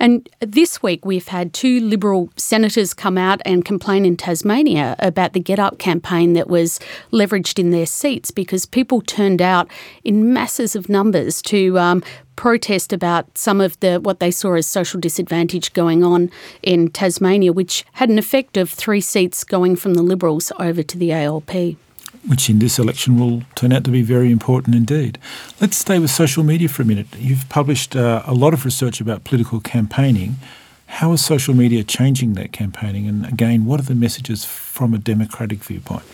And 0.00 0.28
this 0.40 0.82
week 0.82 1.04
we've 1.04 1.28
had 1.28 1.52
two 1.52 1.80
Liberal 1.80 2.30
senators 2.36 2.94
come 2.94 3.16
out 3.18 3.40
and 3.44 3.64
complain 3.64 4.04
in 4.04 4.16
Tasmania 4.16 4.96
about 4.98 5.32
the 5.32 5.40
GetUp 5.40 5.78
campaign 5.78 6.32
that 6.34 6.48
was 6.48 6.80
leveraged 7.12 7.58
in 7.58 7.70
their 7.70 7.86
seats 7.86 8.30
because 8.30 8.66
people 8.66 9.00
turned 9.00 9.40
out 9.40 9.68
in 10.04 10.32
masses 10.32 10.74
of 10.74 10.88
numbers 10.88 11.40
to 11.42 11.78
uh, 11.78 11.87
um, 11.88 12.02
protest 12.36 12.92
about 12.92 13.36
some 13.36 13.60
of 13.60 13.78
the 13.80 13.98
what 14.00 14.20
they 14.20 14.30
saw 14.30 14.54
as 14.54 14.66
social 14.66 15.00
disadvantage 15.00 15.72
going 15.72 16.04
on 16.04 16.30
in 16.62 16.88
Tasmania, 16.90 17.52
which 17.52 17.84
had 17.92 18.08
an 18.08 18.18
effect 18.18 18.56
of 18.56 18.70
three 18.70 19.00
seats 19.00 19.44
going 19.44 19.76
from 19.76 19.94
the 19.94 20.02
Liberals 20.02 20.52
over 20.58 20.82
to 20.82 20.98
the 20.98 21.12
ALP 21.12 21.76
which 22.26 22.50
in 22.50 22.58
this 22.58 22.78
election 22.78 23.18
will 23.18 23.42
turn 23.54 23.72
out 23.72 23.84
to 23.84 23.90
be 23.90 24.02
very 24.02 24.30
important 24.30 24.74
indeed. 24.74 25.18
Let's 25.60 25.76
stay 25.76 25.98
with 25.98 26.10
social 26.10 26.42
media 26.42 26.68
for 26.68 26.82
a 26.82 26.84
minute. 26.84 27.06
You've 27.16 27.48
published 27.48 27.96
uh, 27.96 28.22
a 28.26 28.34
lot 28.34 28.52
of 28.52 28.64
research 28.64 29.00
about 29.00 29.24
political 29.24 29.60
campaigning. 29.60 30.36
How 30.86 31.12
is 31.12 31.24
social 31.24 31.54
media 31.54 31.84
changing 31.84 32.34
that 32.34 32.52
campaigning? 32.52 33.06
And 33.06 33.24
again, 33.24 33.64
what 33.64 33.80
are 33.80 33.84
the 33.84 33.94
messages 33.94 34.44
from 34.78 34.94
a 34.94 34.98
democratic 34.98 35.64
viewpoint? 35.64 36.04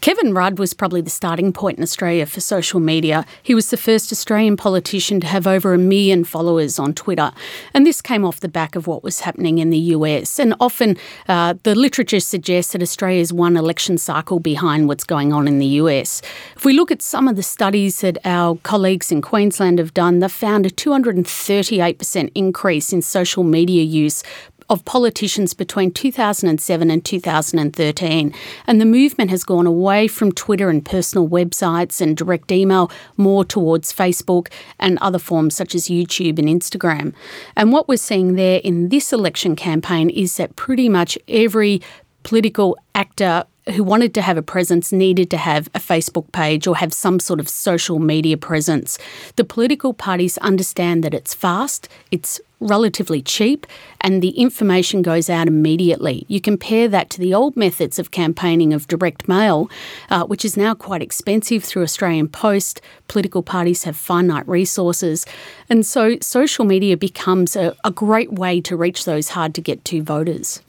Kevin 0.00 0.32
Rudd 0.32 0.58
was 0.58 0.72
probably 0.74 1.00
the 1.00 1.10
starting 1.10 1.52
point 1.52 1.76
in 1.76 1.82
Australia 1.84 2.24
for 2.26 2.40
social 2.40 2.80
media. 2.80 3.24
He 3.42 3.54
was 3.54 3.70
the 3.70 3.76
first 3.76 4.10
Australian 4.10 4.56
politician 4.56 5.20
to 5.20 5.26
have 5.26 5.46
over 5.46 5.74
a 5.74 5.78
million 5.78 6.24
followers 6.24 6.78
on 6.78 6.94
Twitter. 6.94 7.30
And 7.74 7.86
this 7.86 8.00
came 8.02 8.24
off 8.24 8.40
the 8.40 8.48
back 8.48 8.74
of 8.74 8.86
what 8.88 9.04
was 9.04 9.20
happening 9.20 9.58
in 9.58 9.70
the 9.70 9.78
US. 9.94 10.40
And 10.40 10.54
often 10.58 10.96
uh, 11.28 11.54
the 11.62 11.74
literature 11.74 12.18
suggests 12.18 12.72
that 12.72 12.82
Australia 12.82 13.20
is 13.20 13.32
one 13.32 13.56
election 13.56 13.96
cycle 13.96 14.40
behind 14.40 14.88
what's 14.88 15.04
going 15.04 15.32
on 15.32 15.46
in 15.46 15.58
the 15.58 15.78
US. 15.82 16.22
If 16.56 16.64
we 16.64 16.72
look 16.72 16.90
at 16.90 17.02
some 17.02 17.28
of 17.28 17.36
the 17.36 17.44
studies 17.44 18.00
that 18.00 18.18
our 18.24 18.56
colleagues 18.62 19.12
in 19.12 19.20
Queensland 19.20 19.78
have 19.78 19.94
done, 19.94 20.18
they've 20.18 20.32
found 20.32 20.64
a 20.64 20.70
238% 20.70 22.32
increase 22.34 22.92
in 22.92 23.02
social 23.02 23.44
media 23.44 23.82
use 23.82 24.24
of 24.70 24.84
politicians 24.84 25.52
between 25.52 25.90
2007 25.90 26.90
and 26.90 27.04
2013. 27.04 28.34
And 28.66 28.80
the 28.80 28.86
movement 28.86 29.30
has 29.30 29.42
gone 29.42 29.66
away 29.66 30.06
from 30.06 30.30
Twitter 30.32 30.70
and 30.70 30.84
personal 30.84 31.28
websites 31.28 32.00
and 32.00 32.16
direct 32.16 32.52
email 32.52 32.90
more 33.16 33.44
towards 33.44 33.92
Facebook 33.92 34.50
and 34.78 34.96
other 35.00 35.18
forms 35.18 35.56
such 35.56 35.74
as 35.74 35.88
YouTube 35.88 36.38
and 36.38 36.48
Instagram. 36.48 37.12
And 37.56 37.72
what 37.72 37.88
we're 37.88 37.96
seeing 37.96 38.36
there 38.36 38.60
in 38.62 38.88
this 38.88 39.12
election 39.12 39.56
campaign 39.56 40.08
is 40.08 40.36
that 40.36 40.54
pretty 40.54 40.88
much 40.88 41.18
every 41.26 41.82
political 42.22 42.78
actor 42.94 43.44
who 43.74 43.82
wanted 43.82 44.14
to 44.14 44.22
have 44.22 44.36
a 44.36 44.42
presence 44.42 44.92
needed 44.92 45.30
to 45.30 45.36
have 45.36 45.68
a 45.74 45.78
Facebook 45.78 46.30
page 46.32 46.66
or 46.66 46.76
have 46.76 46.92
some 46.92 47.18
sort 47.18 47.40
of 47.40 47.48
social 47.48 47.98
media 47.98 48.36
presence. 48.36 48.98
The 49.36 49.44
political 49.44 49.94
parties 49.94 50.38
understand 50.38 51.04
that 51.04 51.14
it's 51.14 51.34
fast, 51.34 51.88
it's 52.10 52.40
relatively 52.60 53.22
cheap, 53.22 53.66
and 54.00 54.22
the 54.22 54.30
information 54.30 55.02
goes 55.02 55.28
out 55.28 55.48
immediately. 55.48 56.24
You 56.28 56.40
compare 56.40 56.88
that 56.88 57.10
to 57.10 57.20
the 57.20 57.34
old 57.34 57.56
methods 57.56 57.98
of 57.98 58.10
campaigning 58.10 58.72
of 58.72 58.86
direct 58.86 59.26
mail, 59.28 59.70
uh, 60.10 60.24
which 60.24 60.44
is 60.44 60.56
now 60.56 60.74
quite 60.74 61.02
expensive 61.02 61.64
through 61.64 61.82
Australian 61.82 62.28
Post. 62.28 62.80
Political 63.08 63.42
parties 63.42 63.84
have 63.84 63.96
finite 63.96 64.46
resources. 64.46 65.26
And 65.68 65.84
so 65.84 66.16
social 66.20 66.64
media 66.64 66.96
becomes 66.96 67.56
a, 67.56 67.74
a 67.84 67.90
great 67.90 68.32
way 68.32 68.60
to 68.60 68.76
reach 68.76 69.04
those 69.04 69.30
hard 69.30 69.54
to 69.54 69.60
get 69.60 69.84
to 69.86 70.02
voters. 70.02 70.60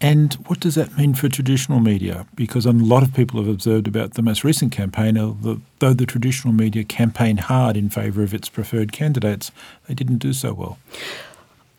And 0.00 0.34
what 0.48 0.60
does 0.60 0.74
that 0.74 0.98
mean 0.98 1.14
for 1.14 1.30
traditional 1.30 1.80
media? 1.80 2.26
Because 2.34 2.66
a 2.66 2.72
lot 2.72 3.02
of 3.02 3.14
people 3.14 3.40
have 3.40 3.48
observed 3.48 3.86
about 3.86 4.14
the 4.14 4.22
most 4.22 4.44
recent 4.44 4.70
campaign, 4.70 5.14
that 5.14 5.60
though 5.78 5.94
the 5.94 6.04
traditional 6.04 6.52
media 6.52 6.84
campaigned 6.84 7.40
hard 7.40 7.74
in 7.76 7.88
favour 7.88 8.22
of 8.22 8.34
its 8.34 8.50
preferred 8.50 8.92
candidates, 8.92 9.50
they 9.88 9.94
didn't 9.94 10.18
do 10.18 10.34
so 10.34 10.52
well. 10.52 10.78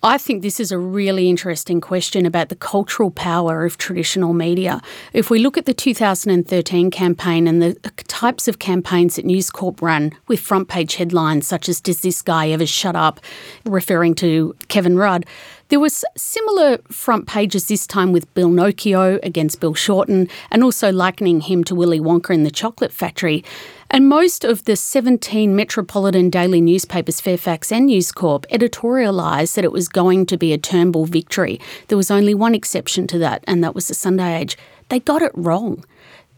I 0.06 0.20
think 0.20 0.44
this 0.44 0.60
is 0.60 0.72
a 0.72 0.78
really 0.78 1.32
interesting 1.32 1.82
question 1.82 2.28
about 2.28 2.50
the 2.50 2.56
cultural 2.56 3.10
power 3.10 3.66
of 3.66 3.80
traditional 3.80 4.34
media. 4.34 4.80
If 5.14 5.32
we 5.32 5.40
look 5.40 5.58
at 5.58 5.66
the 5.66 5.74
2013 5.74 6.92
campaign 6.92 7.48
and 7.48 7.60
the 7.60 7.74
types 8.08 8.48
of 8.48 8.60
campaigns 8.60 9.16
that 9.16 9.26
News 9.26 9.50
Corp 9.50 9.82
ran 9.82 10.16
with 10.28 10.40
front 10.40 10.68
page 10.68 10.98
headlines 10.98 11.48
such 11.48 11.68
as 11.68 11.82
Does 11.82 12.02
this 12.02 12.22
guy 12.22 12.50
ever 12.50 12.68
shut 12.68 12.96
up? 12.96 13.20
referring 13.66 14.14
to 14.16 14.56
Kevin 14.68 14.96
Rudd, 14.96 15.26
there 15.70 15.80
was 15.80 16.06
similar 16.16 16.78
front 16.92 17.26
pages 17.26 17.68
this 17.68 17.88
time 17.88 18.12
with 18.12 18.32
Bill 18.36 18.50
Nocchio 18.50 19.20
against 19.24 19.60
Bill 19.60 19.74
Shorten 19.74 20.30
and 20.52 20.64
also 20.64 20.92
likening 20.92 21.42
him 21.42 21.64
to 21.64 21.74
Willy 21.74 22.00
Wonka 22.00 22.32
in 22.32 22.44
the 22.44 22.52
Chocolate 22.52 22.92
Factory. 22.92 23.44
And 23.90 24.10
most 24.10 24.44
of 24.44 24.66
the 24.66 24.76
17 24.76 25.56
metropolitan 25.56 26.30
daily 26.30 26.60
newspapers, 26.62 27.22
Fairfax 27.22 27.72
and 27.72 27.86
News 27.86 28.12
Corp, 28.12 28.46
editorialised 28.52 29.56
that 29.56 29.64
it 29.64 29.72
was 29.72 29.88
going 29.88 30.26
to 30.26 30.38
be 30.38 30.54
a 30.54 30.58
Turnbull 30.58 31.06
victory. 31.06 31.60
There 31.88 31.98
was 31.98 32.12
only 32.12 32.34
one 32.34 32.56
exception 32.56 33.08
to 33.08 33.20
that, 33.20 33.44
and 33.48 33.64
that 33.64 33.76
was 33.76 33.88
the 33.88 33.94
Sunday 33.94 34.38
Age. 34.40 34.58
They 34.90 35.00
got 35.00 35.22
it 35.22 35.32
wrong 35.36 35.84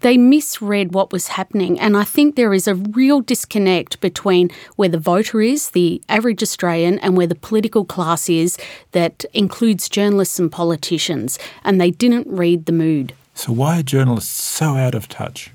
they 0.02 0.18
misread 0.18 0.94
what 0.94 1.12
was 1.12 1.30
happening. 1.30 1.80
And 1.80 1.98
I 1.98 2.04
think 2.04 2.36
there 2.36 2.54
is 2.54 2.68
a 2.68 2.76
real 2.76 3.22
disconnect 3.22 4.00
between 4.00 4.52
where 4.76 4.90
the 4.90 5.00
voter 5.00 5.42
is, 5.42 5.72
the 5.72 6.02
average 6.08 6.44
Australian, 6.44 7.00
and 7.00 7.18
where 7.18 7.28
the 7.28 7.36
political 7.36 7.86
class 7.86 8.30
is 8.30 8.58
that 8.92 9.26
includes 9.34 9.90
journalists 9.90 10.40
and 10.40 10.52
politicians. 10.52 11.40
And 11.64 11.82
they 11.82 11.92
didn't 11.92 12.28
read 12.28 12.66
the 12.66 12.72
mood. 12.72 13.14
So, 13.34 13.54
why 13.54 13.80
are 13.80 13.84
journalists 13.84 14.42
so 14.42 14.76
out 14.76 14.96
of 14.96 15.08
touch? 15.08 15.52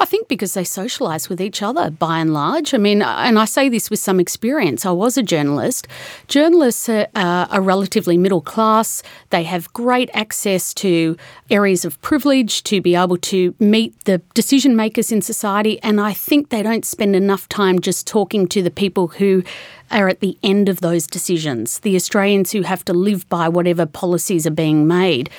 I 0.00 0.06
think 0.06 0.28
because 0.28 0.54
they 0.54 0.62
socialise 0.62 1.28
with 1.28 1.42
each 1.42 1.62
other 1.62 1.90
by 1.90 2.20
and 2.20 2.32
large. 2.32 2.72
I 2.72 2.78
mean, 2.78 3.02
and 3.02 3.38
I 3.38 3.44
say 3.44 3.68
this 3.68 3.90
with 3.90 3.98
some 3.98 4.18
experience. 4.18 4.86
I 4.86 4.92
was 4.92 5.18
a 5.18 5.22
journalist. 5.22 5.86
Journalists 6.26 6.88
are, 6.88 7.06
uh, 7.14 7.46
are 7.50 7.60
relatively 7.60 8.16
middle 8.16 8.40
class. 8.40 9.02
They 9.28 9.42
have 9.44 9.70
great 9.74 10.08
access 10.14 10.72
to 10.74 11.18
areas 11.50 11.84
of 11.84 12.00
privilege 12.00 12.64
to 12.64 12.80
be 12.80 12.94
able 12.94 13.18
to 13.18 13.54
meet 13.58 14.04
the 14.06 14.22
decision 14.32 14.74
makers 14.74 15.12
in 15.12 15.20
society. 15.20 15.78
And 15.82 16.00
I 16.00 16.14
think 16.14 16.48
they 16.48 16.62
don't 16.62 16.86
spend 16.86 17.14
enough 17.14 17.46
time 17.50 17.78
just 17.78 18.06
talking 18.06 18.48
to 18.48 18.62
the 18.62 18.70
people 18.70 19.08
who 19.08 19.44
are 19.90 20.08
at 20.08 20.20
the 20.20 20.38
end 20.42 20.68
of 20.68 20.80
those 20.80 21.06
decisions, 21.06 21.80
the 21.80 21.96
Australians 21.96 22.52
who 22.52 22.62
have 22.62 22.84
to 22.84 22.92
live 22.92 23.28
by 23.28 23.48
whatever 23.48 23.86
policies 23.86 24.46
are 24.46 24.50
being 24.50 24.86
made. 24.86 25.30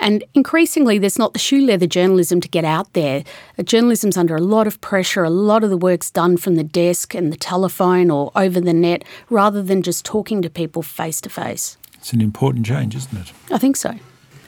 And 0.00 0.24
increasingly, 0.34 0.98
there's 0.98 1.18
not 1.18 1.32
the 1.32 1.38
shoe 1.38 1.64
leather 1.64 1.86
journalism 1.86 2.40
to 2.40 2.48
get 2.48 2.64
out 2.64 2.92
there. 2.92 3.24
Uh, 3.58 3.62
journalism's 3.62 4.16
under 4.16 4.36
a 4.36 4.40
lot 4.40 4.66
of 4.66 4.80
pressure. 4.80 5.24
A 5.24 5.30
lot 5.30 5.64
of 5.64 5.70
the 5.70 5.76
work's 5.76 6.10
done 6.10 6.36
from 6.36 6.54
the 6.54 6.64
desk 6.64 7.14
and 7.14 7.32
the 7.32 7.36
telephone 7.36 8.10
or 8.10 8.32
over 8.34 8.60
the 8.60 8.72
net 8.72 9.04
rather 9.28 9.62
than 9.62 9.82
just 9.82 10.04
talking 10.04 10.42
to 10.42 10.50
people 10.50 10.82
face 10.82 11.20
to 11.20 11.28
face. 11.30 11.76
It's 11.94 12.12
an 12.12 12.20
important 12.20 12.64
change, 12.64 12.94
isn't 12.94 13.16
it? 13.18 13.32
I 13.50 13.58
think 13.58 13.76
so. 13.76 13.94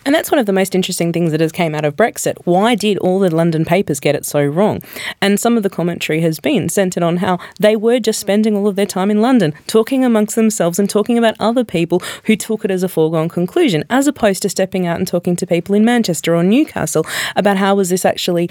And 0.07 0.15
that's 0.15 0.31
one 0.31 0.39
of 0.39 0.47
the 0.47 0.53
most 0.53 0.75
interesting 0.75 1.13
things 1.13 1.31
that 1.31 1.41
has 1.41 1.53
came 1.53 1.75
out 1.75 1.85
of 1.85 1.95
Brexit. 1.95 2.39
Why 2.45 2.75
did 2.75 2.97
all 2.99 3.19
the 3.19 3.35
London 3.35 3.67
papers 3.67 4.01
get 4.01 4.15
it 4.15 4.25
so 4.25 4.43
wrong? 4.43 4.81
And 5.21 5.39
some 5.39 5.59
of 5.59 5.63
the 5.63 5.69
commentary 5.69 6.23
has 6.23 6.41
been 6.41 6.71
centered 6.71 7.03
on 7.03 7.19
how 7.19 7.39
they 7.59 7.77
were 7.77 8.01
just 8.01 8.19
spending 8.19 8.57
all 8.57 8.67
of 8.67 8.77
their 8.77 8.87
time 8.87 9.11
in 9.11 9.21
London, 9.21 9.53
talking 9.67 10.03
amongst 10.03 10.37
themselves 10.37 10.79
and 10.79 10.89
talking 10.89 11.19
about 11.19 11.35
other 11.39 11.65
people 11.65 12.03
who 12.25 12.35
took 12.35 12.65
it 12.65 12.71
as 12.71 12.83
a 12.83 12.89
foregone 12.89 13.29
conclusion, 13.29 13.85
as 13.91 14.07
opposed 14.07 14.41
to 14.43 14.49
stepping 14.49 14.87
out 14.87 14.99
and 14.99 15.07
talking 15.07 15.37
to 15.37 15.47
people 15.47 15.75
in 15.75 15.85
Manchester 15.85 16.35
or 16.35 16.43
Newcastle 16.43 17.05
about 17.37 17.59
how 17.59 17.75
was 17.75 17.91
this 17.91 18.07
actually 18.07 18.49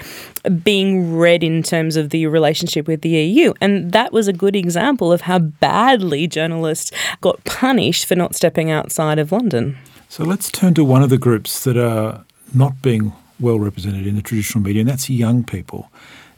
being 0.62 1.16
read 1.16 1.42
in 1.42 1.64
terms 1.64 1.96
of 1.96 2.10
the 2.10 2.26
relationship 2.28 2.86
with 2.86 3.02
the 3.02 3.08
EU. 3.08 3.52
And 3.60 3.90
that 3.90 4.12
was 4.12 4.28
a 4.28 4.32
good 4.32 4.54
example 4.54 5.12
of 5.12 5.22
how 5.22 5.40
badly 5.40 6.28
journalists 6.28 6.92
got 7.20 7.42
punished 7.44 8.06
for 8.06 8.14
not 8.14 8.36
stepping 8.36 8.70
outside 8.70 9.18
of 9.18 9.32
London. 9.32 9.76
So 10.10 10.24
let's 10.24 10.50
turn 10.50 10.74
to 10.74 10.84
one 10.84 11.04
of 11.04 11.08
the 11.08 11.18
groups 11.18 11.62
that 11.62 11.76
are 11.76 12.24
not 12.52 12.82
being 12.82 13.12
well 13.38 13.60
represented 13.60 14.08
in 14.08 14.16
the 14.16 14.22
traditional 14.22 14.60
media, 14.60 14.80
and 14.80 14.88
that's 14.88 15.08
young 15.08 15.44
people. 15.44 15.88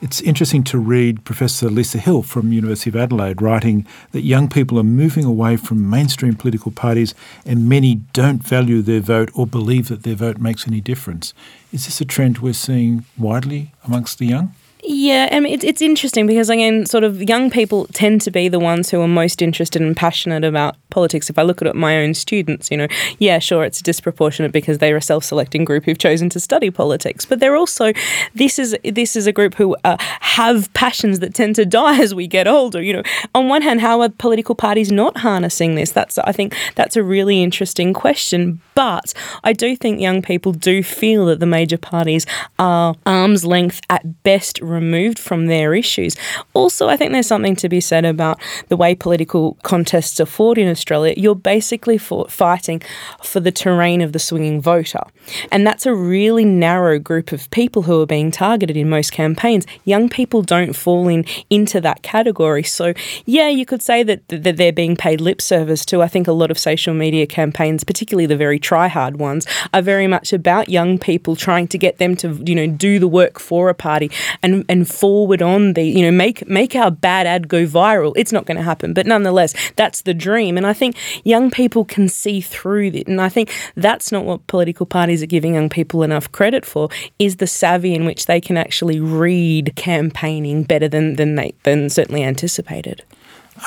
It's 0.03 0.21
interesting 0.21 0.63
to 0.65 0.79
read 0.79 1.25
Professor 1.25 1.71
Lisa 1.71 1.97
Hill 1.97 2.21
from 2.21 2.53
University 2.53 2.91
of 2.91 2.97
Adelaide 2.97 3.41
writing 3.41 3.87
that 4.11 4.25
young 4.25 4.51
people 4.51 4.79
are 4.79 4.83
moving 4.83 5.25
away 5.25 5.57
from 5.57 5.89
mainstream 5.89 6.35
political 6.35 6.71
parties 6.71 7.15
and 7.47 7.67
many 7.67 7.95
don't 8.13 8.45
value 8.47 8.83
their 8.83 9.01
vote 9.01 9.31
or 9.35 9.47
believe 9.47 9.89
that 9.89 10.03
their 10.03 10.17
vote 10.17 10.37
makes 10.37 10.69
any 10.69 10.83
difference. 10.83 11.33
Is 11.73 11.87
this 11.87 11.99
a 12.03 12.05
trend 12.05 12.41
we're 12.41 12.53
seeing 12.53 13.07
widely 13.17 13.73
amongst 13.87 14.19
the 14.19 14.27
young? 14.27 14.55
Yeah, 14.85 15.29
mean, 15.39 15.53
it's, 15.53 15.63
it's 15.63 15.81
interesting 15.81 16.27
because, 16.27 16.51
again, 16.51 16.87
sort 16.87 17.05
of 17.05 17.23
young 17.23 17.51
people 17.51 17.87
tend 17.93 18.21
to 18.23 18.33
be 18.33 18.49
the 18.49 18.59
ones 18.59 18.91
who 18.91 19.01
are 19.01 19.09
most 19.09 19.41
interested 19.41 19.81
and 19.81 19.97
passionate 19.97 20.43
about 20.43 20.77
politics. 20.91 21.31
If 21.31 21.39
I 21.39 21.43
look 21.43 21.63
at 21.63 21.77
my 21.77 21.99
own 21.99 22.15
students, 22.15 22.71
you 22.71 22.77
know, 22.77 22.89
yeah, 23.19 23.39
sure, 23.39 23.65
it's 23.65 23.81
disproportionate 23.81 24.51
because 24.51 24.79
they're 24.79 24.97
a 24.97 25.03
self-selecting 25.03 25.65
group 25.65 25.85
who've 25.85 25.99
chosen 25.99 26.29
to 26.31 26.41
study 26.41 26.71
politics, 26.71 27.25
but 27.25 27.41
they're 27.41 27.57
also 27.57 27.93
this 28.35 28.59
is 28.59 28.77
this 28.85 29.17
is 29.17 29.27
a 29.27 29.33
group 29.33 29.55
who 29.55 29.77
uh, 29.85 29.97
have 30.01 30.73
passions 30.75 31.21
that 31.21 31.35
tend 31.35 31.55
to 31.57 31.65
die 31.65 32.01
as 32.01 32.15
we 32.15 32.27
get 32.27 32.47
older. 32.47 32.83
You 32.83 32.95
know, 32.95 33.03
on 33.35 33.49
one 33.49 33.63
hand, 33.63 33.81
how 33.81 34.01
are 34.01 34.09
political 34.09 34.55
parties 34.55 34.91
not 34.91 35.19
harnessing 35.19 35.77
this? 35.77 35.93
That's 35.93 36.19
I 36.19 36.33
think 36.33 36.57
that's 36.75 36.97
a 36.97 37.03
really 37.03 37.43
interesting 37.43 37.93
question. 37.95 38.61
But 38.75 39.15
I 39.45 39.53
do 39.53 39.77
think 39.77 40.01
young 40.01 40.23
people 40.23 40.53
do 40.53 40.83
feel 40.83 41.27
that 41.27 41.41
the 41.41 41.47
major 41.47 41.79
parties 41.79 42.27
are 42.59 42.95
arm's 43.07 43.45
length 43.45 43.81
at 43.91 44.23
best 44.23 44.61
removed 44.73 45.19
from 45.19 45.47
their 45.47 45.75
issues. 45.75 46.17
Also, 46.55 46.89
I 46.89 46.97
think 46.97 47.13
there's 47.13 47.27
something 47.27 47.57
to 47.57 47.69
be 47.69 47.81
said 47.81 48.05
about 48.05 48.41
the 48.69 48.77
way 48.77 48.95
political 48.95 49.59
contests 49.63 50.19
are 50.21 50.27
fought 50.27 50.59
in 50.59 50.69
Australia. 50.69 51.15
You're 51.17 51.35
basically 51.35 51.99
fighting 51.99 52.83
for 53.23 53.41
the 53.41 53.53
terrain 53.53 54.01
of 54.01 54.13
the 54.13 54.19
swinging 54.19 54.61
voter. 54.61 55.03
And 55.51 55.67
that's 55.67 55.87
a 55.87 55.95
really 55.95 56.45
narrow 56.45 56.99
group 56.99 57.33
of 57.33 57.51
people 57.51 57.83
who 57.83 58.01
are 58.01 58.07
being 58.07 58.31
targeted 58.31 58.77
in 58.77 58.89
most 58.89 59.13
campaigns. 59.13 59.67
Young 59.85 60.09
people 60.09 60.43
don't 60.43 60.73
fall 60.73 61.09
in 61.09 61.25
into 61.51 61.81
that 61.81 62.03
category. 62.03 62.63
So, 62.63 62.95
yeah, 63.27 63.49
you 63.49 63.67
could 63.67 63.83
say 63.83 64.03
that, 64.03 64.27
that 64.29 64.57
they're 64.57 64.73
being 64.73 64.97
paid 64.97 65.21
lip 65.21 65.41
service 65.41 65.85
to. 65.87 66.03
I 66.03 66.09
think 66.09 66.27
a 66.27 66.33
lot 66.33 66.51
of 66.51 66.59
social 66.59 66.95
media 66.95 67.27
campaigns, 67.27 67.85
particularly 67.85 68.27
the 68.27 68.37
very 68.37 68.59
try-hard 68.59 69.19
ones, 69.19 69.47
are 69.75 69.83
very 69.83 70.07
much 70.07 70.33
about 70.33 70.69
young 70.69 70.99
people 70.99 71.37
trying 71.37 71.69
to 71.69 71.79
get 71.79 71.99
them 71.99 72.17
to, 72.17 72.43
you 72.45 72.55
know, 72.55 72.67
do 72.67 72.99
the 72.99 73.09
work 73.09 73.39
for 73.39 73.69
a 73.69 73.75
party 73.75 74.11
and, 74.43 74.62
and 74.69 74.89
forward 74.89 75.43
on 75.43 75.75
the, 75.75 75.83
you 75.83 76.03
know, 76.03 76.11
make 76.11 76.49
make 76.49 76.75
our 76.77 76.91
bad 76.91 77.27
ad 77.27 77.49
go 77.49 77.67
viral. 77.67 78.13
It's 78.17 78.33
not 78.33 78.47
going 78.47 78.57
to 78.57 78.63
happen. 78.63 78.95
But 78.95 79.07
nonetheless, 79.07 79.55
that's 79.77 80.03
the 80.03 80.15
dream. 80.15 80.57
And 80.57 80.67
I 80.67 80.73
think 80.73 80.97
young 81.25 81.51
people 81.51 81.85
can 81.85 82.09
see 82.09 82.41
through 82.41 82.93
it. 82.95 83.07
And 83.07 83.21
I 83.21 83.29
think 83.29 83.53
that's 83.77 84.11
not 84.13 84.25
what 84.25 84.47
political 84.47 84.87
parties 84.87 85.23
are 85.23 85.27
giving 85.27 85.55
young 85.55 85.69
people 85.69 86.03
enough 86.03 86.31
credit 86.33 86.65
for, 86.67 86.89
is 87.19 87.37
the 87.37 87.47
savvy 87.47 87.95
in 87.95 88.05
which 88.05 88.27
they 88.27 88.41
can 88.41 88.57
actually 88.57 89.01
read 89.01 89.75
campaigning 89.77 90.65
better 90.65 90.89
than, 90.89 91.17
than 91.17 91.35
they 91.35 91.55
than 91.63 91.91
certainly 91.91 92.23
anticipated. 92.23 93.05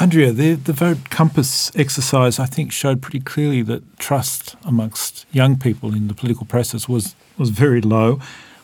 Andrea, 0.02 0.32
the, 0.32 0.56
the 0.56 0.74
Vote 0.74 1.10
Compass 1.10 1.72
exercise, 1.76 2.40
I 2.40 2.48
think, 2.48 2.72
showed 2.72 3.02
pretty 3.02 3.20
clearly 3.20 3.62
that 3.64 3.98
trust 3.98 4.56
amongst 4.66 5.26
young 5.32 5.58
people 5.58 5.94
in 5.94 6.08
the 6.08 6.14
political 6.14 6.46
process 6.46 6.90
was, 6.90 7.16
was 7.38 7.50
very 7.50 7.82
low. 7.82 8.20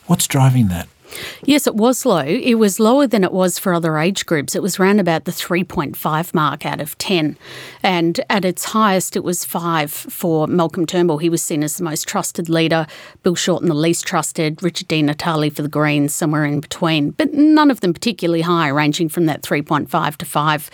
What's 0.08 0.28
driving 0.28 0.68
that? 0.70 0.90
Yes, 1.44 1.68
it 1.68 1.76
was 1.76 2.06
low. 2.06 2.24
It 2.26 2.56
was 2.56 2.80
lower 2.80 3.08
than 3.08 3.24
it 3.24 3.32
was 3.32 3.60
for 3.60 3.74
other 3.74 3.98
age 3.98 4.26
groups. 4.26 4.56
It 4.56 4.62
was 4.62 4.80
around 4.80 5.00
about 5.00 5.26
the 5.26 5.32
3.5 5.32 6.34
mark 6.34 6.66
out 6.66 6.82
of 6.82 6.98
10. 6.98 7.38
And 7.84 8.20
at 8.30 8.46
its 8.46 8.66
highest, 8.66 9.16
it 9.16 9.24
was 9.24 9.44
5 9.46 9.92
for 9.92 10.48
Malcolm 10.48 10.86
Turnbull. 10.86 11.18
He 11.18 11.30
was 11.30 11.42
seen 11.42 11.64
as 11.64 11.78
the 11.78 11.84
most 11.84 12.08
trusted 12.08 12.50
leader, 12.50 12.88
Bill 13.24 13.36
Shorten 13.36 13.68
the 13.68 13.74
least 13.74 14.06
trusted, 14.06 14.62
Richard 14.62 14.88
Di 14.88 15.02
Natale 15.02 15.50
for 15.50 15.62
the 15.62 15.68
Greens, 15.68 16.14
somewhere 16.14 16.46
in 16.46 16.60
between. 16.60 17.12
But 17.12 17.34
none 17.34 17.72
of 17.72 17.82
them 17.82 17.94
particularly 17.94 18.42
high, 18.42 18.68
ranging 18.68 19.10
from 19.10 19.26
that 19.26 19.42
3.5 19.42 20.18
to 20.18 20.26
5 20.26 20.70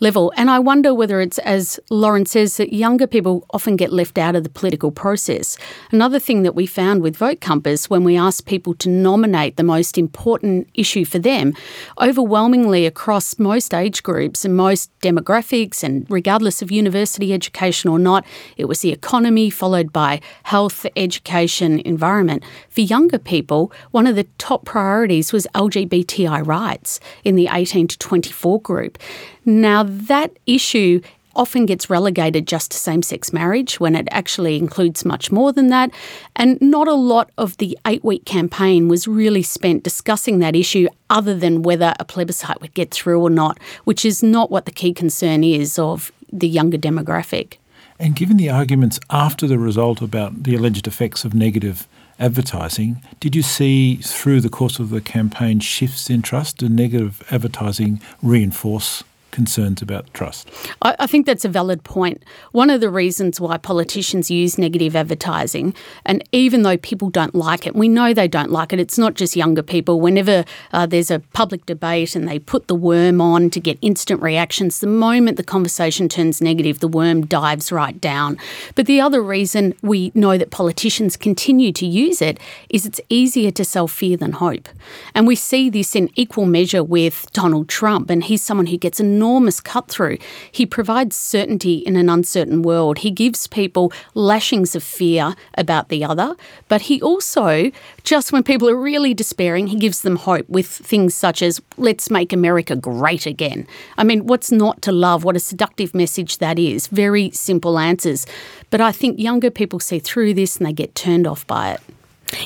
level. 0.00 0.32
And 0.36 0.50
I 0.50 0.58
wonder 0.58 0.94
whether 0.94 1.20
it's, 1.20 1.38
as 1.38 1.80
Lauren 1.90 2.26
says, 2.26 2.56
that 2.56 2.72
younger 2.72 3.06
people 3.06 3.46
often 3.50 3.76
get 3.76 3.92
left 3.92 4.18
out 4.18 4.36
of 4.36 4.42
the 4.42 4.50
political 4.50 4.90
process. 4.90 5.56
Another 5.90 6.18
thing 6.18 6.42
that 6.42 6.54
we 6.54 6.66
found 6.66 7.02
with 7.02 7.16
Vote 7.16 7.40
Compass 7.40 7.90
when 7.90 8.04
we 8.04 8.16
asked 8.16 8.46
people 8.46 8.74
to 8.74 8.88
nominate 8.88 9.56
the 9.56 9.62
most 9.62 9.81
most 9.82 9.98
important 9.98 10.68
issue 10.74 11.04
for 11.04 11.18
them, 11.18 11.52
overwhelmingly 12.00 12.86
across 12.86 13.36
most 13.36 13.74
age 13.74 14.04
groups 14.04 14.44
and 14.44 14.56
most 14.56 14.88
demographics, 15.00 15.82
and 15.82 16.06
regardless 16.08 16.62
of 16.62 16.70
university 16.70 17.32
education 17.32 17.90
or 17.90 17.98
not, 17.98 18.24
it 18.56 18.66
was 18.66 18.78
the 18.82 18.92
economy, 18.92 19.50
followed 19.50 19.92
by 19.92 20.20
health, 20.44 20.86
education, 20.94 21.80
environment. 21.80 22.44
For 22.68 22.82
younger 22.82 23.18
people, 23.18 23.72
one 23.90 24.06
of 24.06 24.14
the 24.14 24.28
top 24.38 24.64
priorities 24.64 25.32
was 25.32 25.48
LGBTI 25.52 26.46
rights 26.46 27.00
in 27.24 27.34
the 27.34 27.48
18 27.50 27.88
to 27.88 27.98
24 27.98 28.60
group. 28.60 28.98
Now, 29.44 29.82
that 29.82 30.30
issue 30.46 31.00
often 31.34 31.66
gets 31.66 31.90
relegated 31.90 32.46
just 32.46 32.70
to 32.70 32.76
same 32.76 33.02
sex 33.02 33.32
marriage 33.32 33.80
when 33.80 33.94
it 33.94 34.08
actually 34.10 34.56
includes 34.56 35.04
much 35.04 35.30
more 35.30 35.52
than 35.52 35.68
that. 35.68 35.90
And 36.36 36.60
not 36.60 36.88
a 36.88 36.94
lot 36.94 37.30
of 37.38 37.56
the 37.58 37.78
eight 37.86 38.04
week 38.04 38.24
campaign 38.24 38.88
was 38.88 39.08
really 39.08 39.42
spent 39.42 39.82
discussing 39.82 40.38
that 40.38 40.56
issue 40.56 40.88
other 41.10 41.34
than 41.34 41.62
whether 41.62 41.94
a 41.98 42.04
plebiscite 42.04 42.60
would 42.60 42.74
get 42.74 42.90
through 42.90 43.20
or 43.20 43.30
not, 43.30 43.58
which 43.84 44.04
is 44.04 44.22
not 44.22 44.50
what 44.50 44.64
the 44.64 44.72
key 44.72 44.92
concern 44.92 45.44
is 45.44 45.78
of 45.78 46.12
the 46.32 46.48
younger 46.48 46.78
demographic. 46.78 47.54
And 47.98 48.16
given 48.16 48.36
the 48.36 48.50
arguments 48.50 48.98
after 49.10 49.46
the 49.46 49.58
result 49.58 50.00
about 50.00 50.42
the 50.42 50.56
alleged 50.56 50.86
effects 50.86 51.24
of 51.24 51.34
negative 51.34 51.86
advertising, 52.18 53.02
did 53.20 53.36
you 53.36 53.42
see 53.42 53.96
through 53.96 54.40
the 54.40 54.48
course 54.48 54.78
of 54.78 54.90
the 54.90 55.00
campaign 55.00 55.60
shifts 55.60 56.10
in 56.10 56.22
trust? 56.22 56.58
Did 56.58 56.72
negative 56.72 57.22
advertising 57.30 58.00
reinforce 58.22 59.04
concerns 59.32 59.82
about 59.82 60.12
trust. 60.14 60.48
I, 60.82 60.94
I, 61.00 61.06
think 61.08 61.26
that's 61.26 61.44
a 61.44 61.48
valid 61.48 61.82
point. 61.82 62.22
One 62.52 62.70
of 62.70 62.80
the 62.80 62.90
reasons 62.90 63.40
why 63.40 63.56
politicians 63.56 64.30
use 64.30 64.58
negative 64.58 64.94
advertising, 64.94 65.74
and 66.04 66.22
even 66.30 66.62
though 66.62 66.76
people 66.76 67.10
don't 67.10 67.34
like 67.34 67.66
it, 67.66 67.74
we 67.74 67.88
know 67.88 68.14
they 68.14 68.28
don't 68.28 68.52
like 68.52 68.72
it. 68.72 68.78
It's 68.78 68.98
not 68.98 69.14
just 69.14 69.34
younger 69.34 69.62
people. 69.62 70.00
Whenever 70.00 70.44
uh, 70.72 70.86
there's 70.86 71.10
a 71.10 71.18
public 71.32 71.66
debate 71.66 72.14
and 72.14 72.28
they 72.28 72.38
put 72.38 72.68
the 72.68 72.74
worm 72.76 73.20
on 73.20 73.50
to 73.50 73.58
get 73.58 73.78
instant 73.80 74.22
reactions, 74.22 74.78
the 74.78 74.86
moment 74.86 75.38
the 75.38 75.42
conversation 75.42 76.08
turns 76.08 76.40
negative, 76.40 76.78
the 76.78 76.88
worm 76.88 77.26
dives 77.26 77.72
right 77.72 78.00
down. 78.00 78.38
But 78.74 78.86
the 78.86 79.00
other 79.00 79.22
reason 79.22 79.74
we 79.82 80.12
know 80.14 80.38
that 80.38 80.50
politicians 80.50 81.16
continue 81.16 81.72
to 81.72 81.86
use 81.86 82.22
it 82.22 82.38
is 82.68 82.86
it's 82.86 83.00
easier 83.08 83.50
to 83.50 83.64
sell 83.64 83.88
fear 83.88 84.16
than 84.16 84.32
hope. 84.32 84.68
And 85.14 85.26
we 85.26 85.34
see 85.34 85.70
this 85.70 85.96
in 85.96 86.10
equal 86.14 86.44
measure 86.44 86.84
with 86.84 87.26
Donald 87.32 87.68
Trump, 87.68 88.10
and 88.10 88.22
he's 88.22 88.42
someone 88.42 88.66
who 88.66 88.76
gets 88.76 89.00
enormous 89.00 89.21
enormous 89.22 89.60
cut 89.60 89.86
through. 89.86 90.18
He 90.50 90.66
provides 90.66 91.14
certainty 91.14 91.74
in 91.74 91.94
an 91.94 92.08
uncertain 92.08 92.62
world. 92.62 92.98
He 92.98 93.10
gives 93.12 93.46
people 93.46 93.92
lashings 94.14 94.74
of 94.74 94.82
fear 94.82 95.36
about 95.56 95.90
the 95.90 96.04
other, 96.04 96.34
but 96.66 96.82
he 96.82 97.00
also, 97.00 97.70
just 98.02 98.32
when 98.32 98.42
people 98.42 98.68
are 98.68 98.76
really 98.76 99.14
despairing, 99.14 99.68
he 99.68 99.76
gives 99.76 100.02
them 100.02 100.16
hope 100.16 100.48
with 100.48 100.66
things 100.66 101.14
such 101.14 101.40
as, 101.40 101.60
let's 101.76 102.10
make 102.10 102.32
America 102.32 102.74
great 102.74 103.24
again. 103.24 103.64
I 103.96 104.02
mean, 104.02 104.26
what's 104.26 104.50
not 104.50 104.82
to 104.82 104.90
love? 104.90 105.22
What 105.22 105.36
a 105.36 105.40
seductive 105.40 105.94
message 105.94 106.38
that 106.38 106.58
is. 106.58 106.88
Very 106.88 107.30
simple 107.30 107.78
answers. 107.78 108.26
But 108.70 108.80
I 108.80 108.90
think 108.90 109.20
younger 109.20 109.52
people 109.52 109.78
see 109.78 110.00
through 110.00 110.34
this 110.34 110.56
and 110.56 110.66
they 110.66 110.72
get 110.72 110.96
turned 110.96 111.28
off 111.28 111.46
by 111.46 111.74
it. 111.74 111.80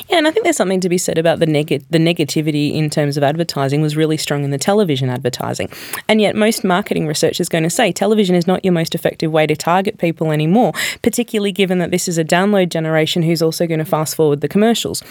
Yeah, 0.09 0.19
and 0.19 0.27
I 0.27 0.31
think 0.31 0.45
there's 0.45 0.57
something 0.57 0.81
to 0.81 0.89
be 0.89 0.99
said 0.99 1.19
about 1.19 1.39
the 1.39 1.47
neg- 1.47 1.85
the 1.91 1.99
negativity 1.99 2.75
in 2.75 2.91
terms 2.91 3.17
of 3.17 3.23
advertising 3.23 3.83
was 3.83 3.97
really 3.97 4.17
strong 4.17 4.45
in 4.45 4.51
the 4.51 4.59
television 4.59 5.09
advertising. 5.09 5.69
And 6.09 6.21
yet 6.21 6.35
most 6.35 6.65
marketing 6.65 7.07
research 7.07 7.41
is 7.41 7.49
going 7.49 7.65
to 7.65 7.71
say 7.71 7.93
television 7.93 8.35
is 8.35 8.47
not 8.47 8.65
your 8.65 8.73
most 8.73 8.95
effective 8.95 9.31
way 9.33 9.47
to 9.47 9.57
target 9.57 9.99
people 9.99 10.33
anymore, 10.33 10.73
particularly 11.03 11.53
given 11.53 11.79
that 11.79 11.91
this 11.91 12.09
is 12.09 12.19
a 12.19 12.25
download 12.25 12.69
generation 12.71 13.23
who's 13.23 13.43
also 13.43 13.67
going 13.67 13.79
to 13.79 13.85
fast 13.85 14.17
forward 14.17 14.41
the 14.41 14.49
commercials. 14.49 15.03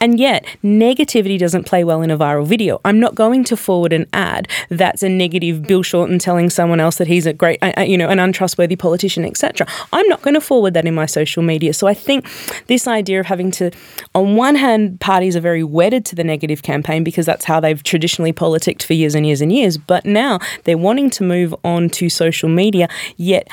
And 0.00 0.18
yet 0.18 0.44
negativity 0.64 1.38
doesn't 1.38 1.66
play 1.66 1.84
well 1.84 2.02
in 2.02 2.10
a 2.10 2.18
viral 2.18 2.46
video. 2.46 2.80
I'm 2.84 3.00
not 3.00 3.14
going 3.14 3.44
to 3.44 3.56
forward 3.56 3.92
an 3.92 4.06
ad 4.12 4.48
that's 4.68 5.02
a 5.02 5.08
negative 5.08 5.62
Bill 5.62 5.82
Shorten 5.82 6.18
telling 6.18 6.50
someone 6.50 6.80
else 6.80 6.96
that 6.96 7.06
he's 7.06 7.26
a 7.26 7.32
great 7.32 7.58
uh, 7.62 7.82
you 7.82 7.98
know 7.98 8.08
an 8.08 8.18
untrustworthy 8.18 8.76
politician, 8.76 9.24
etc. 9.24 9.66
I'm 9.92 10.08
not 10.08 10.22
going 10.22 10.34
to 10.34 10.40
forward 10.40 10.74
that 10.74 10.86
in 10.86 10.94
my 10.94 11.06
social 11.06 11.42
media. 11.42 11.72
So 11.74 11.86
I 11.86 11.94
think 11.94 12.28
this 12.66 12.86
idea 12.86 13.20
of 13.20 13.26
having 13.26 13.50
to 13.52 13.70
on 14.22 14.36
one 14.36 14.54
hand, 14.54 15.00
parties 15.00 15.36
are 15.36 15.40
very 15.40 15.64
wedded 15.64 16.04
to 16.06 16.14
the 16.14 16.24
negative 16.24 16.62
campaign 16.62 17.04
because 17.04 17.26
that's 17.26 17.44
how 17.44 17.60
they've 17.60 17.82
traditionally 17.82 18.32
politicked 18.32 18.84
for 18.84 18.94
years 18.94 19.14
and 19.14 19.26
years 19.26 19.40
and 19.40 19.52
years. 19.52 19.78
But 19.78 20.04
now 20.04 20.38
they're 20.64 20.78
wanting 20.78 21.10
to 21.10 21.24
move 21.24 21.54
on 21.64 21.90
to 21.90 22.08
social 22.08 22.48
media, 22.48 22.88
yet 23.16 23.48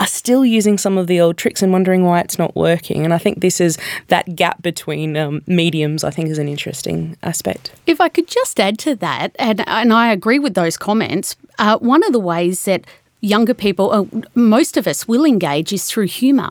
are 0.00 0.06
still 0.06 0.44
using 0.44 0.76
some 0.76 0.98
of 0.98 1.06
the 1.06 1.20
old 1.20 1.36
tricks 1.36 1.62
and 1.62 1.72
wondering 1.72 2.04
why 2.04 2.20
it's 2.20 2.38
not 2.38 2.54
working. 2.56 3.04
And 3.04 3.14
I 3.14 3.18
think 3.18 3.40
this 3.40 3.60
is 3.60 3.78
that 4.08 4.34
gap 4.34 4.60
between 4.60 5.16
um, 5.16 5.42
mediums, 5.46 6.02
I 6.02 6.10
think, 6.10 6.28
is 6.28 6.38
an 6.38 6.48
interesting 6.48 7.16
aspect. 7.22 7.72
If 7.86 8.00
I 8.00 8.08
could 8.08 8.26
just 8.26 8.58
add 8.58 8.78
to 8.80 8.96
that, 8.96 9.34
and, 9.38 9.66
and 9.68 9.92
I 9.92 10.12
agree 10.12 10.38
with 10.38 10.54
those 10.54 10.76
comments, 10.76 11.36
uh, 11.58 11.78
one 11.78 12.02
of 12.04 12.12
the 12.12 12.18
ways 12.18 12.64
that 12.64 12.84
younger 13.24 13.54
people, 13.54 13.90
uh, 13.90 14.04
most 14.34 14.76
of 14.76 14.86
us 14.86 15.08
will 15.08 15.24
engage 15.24 15.72
is 15.72 15.86
through 15.86 16.06
humour. 16.06 16.50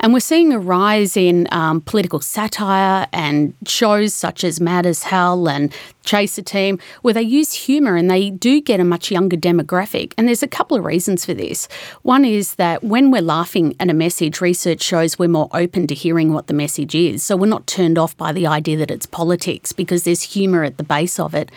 And 0.00 0.12
we're 0.12 0.20
seeing 0.20 0.52
a 0.52 0.58
rise 0.58 1.16
in 1.16 1.46
um, 1.52 1.80
political 1.82 2.20
satire 2.20 3.06
and 3.12 3.54
shows 3.66 4.14
such 4.14 4.44
as 4.44 4.60
Mad 4.60 4.86
as 4.86 5.04
Hell 5.04 5.48
and 5.48 5.72
Chaser 6.04 6.42
Team, 6.42 6.78
where 7.02 7.14
they 7.14 7.22
use 7.22 7.52
humour 7.52 7.96
and 7.96 8.10
they 8.10 8.30
do 8.30 8.60
get 8.60 8.80
a 8.80 8.84
much 8.84 9.10
younger 9.10 9.36
demographic. 9.36 10.12
And 10.16 10.28
there's 10.28 10.42
a 10.42 10.48
couple 10.48 10.76
of 10.76 10.84
reasons 10.84 11.24
for 11.24 11.34
this. 11.34 11.66
One 12.02 12.24
is 12.24 12.54
that 12.56 12.84
when 12.84 13.10
we're 13.10 13.22
laughing 13.22 13.74
at 13.80 13.90
a 13.90 13.94
message, 13.94 14.40
research 14.40 14.82
shows 14.82 15.18
we're 15.18 15.28
more 15.28 15.48
open 15.52 15.86
to 15.88 15.94
hearing 15.94 16.32
what 16.32 16.46
the 16.46 16.54
message 16.54 16.94
is. 16.94 17.22
So 17.22 17.36
we're 17.36 17.46
not 17.46 17.66
turned 17.66 17.98
off 17.98 18.16
by 18.16 18.32
the 18.32 18.46
idea 18.46 18.76
that 18.76 18.90
it's 18.90 19.06
politics 19.06 19.72
because 19.72 20.04
there's 20.04 20.22
humour 20.22 20.62
at 20.64 20.76
the 20.76 20.84
base 20.84 21.18
of 21.18 21.34
it. 21.34 21.50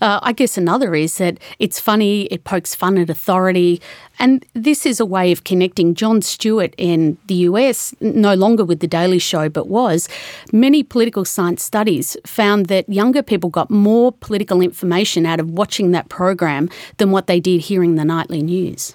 Uh, 0.00 0.20
I 0.22 0.32
guess 0.32 0.56
another 0.56 0.94
is 0.94 1.18
that 1.18 1.38
it's 1.58 1.80
funny, 1.80 2.22
it 2.26 2.44
pokes 2.44 2.74
fun 2.74 2.98
at 2.98 3.10
authority. 3.10 3.80
And 4.20 4.44
this 4.52 4.84
is 4.84 4.98
a 5.00 5.06
way 5.06 5.30
of 5.30 5.44
connecting 5.44 5.94
Jon 5.94 6.22
Stewart 6.22 6.74
in 6.76 7.16
the 7.26 7.34
US, 7.34 7.94
no 8.00 8.34
longer 8.34 8.64
with 8.64 8.80
The 8.80 8.88
Daily 8.88 9.18
Show, 9.18 9.48
but 9.48 9.68
was. 9.68 10.08
Many 10.52 10.82
political 10.82 11.24
science 11.24 11.62
studies 11.62 12.16
found 12.26 12.66
that 12.66 12.88
younger 12.88 13.22
people 13.22 13.48
got 13.48 13.70
more 13.70 13.87
more 13.88 14.12
political 14.12 14.60
information 14.60 15.24
out 15.24 15.40
of 15.40 15.48
watching 15.50 15.92
that 15.92 16.10
program 16.10 16.68
than 16.98 17.10
what 17.10 17.26
they 17.26 17.40
did 17.40 17.62
hearing 17.62 17.94
the 17.94 18.04
nightly 18.04 18.42
news. 18.42 18.94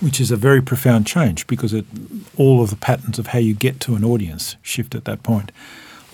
Which 0.00 0.20
is 0.20 0.30
a 0.30 0.36
very 0.36 0.60
profound 0.60 1.06
change 1.06 1.46
because 1.46 1.72
it, 1.72 1.86
all 2.36 2.62
of 2.62 2.68
the 2.68 2.76
patterns 2.76 3.18
of 3.18 3.28
how 3.28 3.38
you 3.38 3.54
get 3.54 3.80
to 3.80 3.94
an 3.94 4.04
audience 4.04 4.56
shift 4.60 4.94
at 4.94 5.06
that 5.06 5.22
point. 5.22 5.50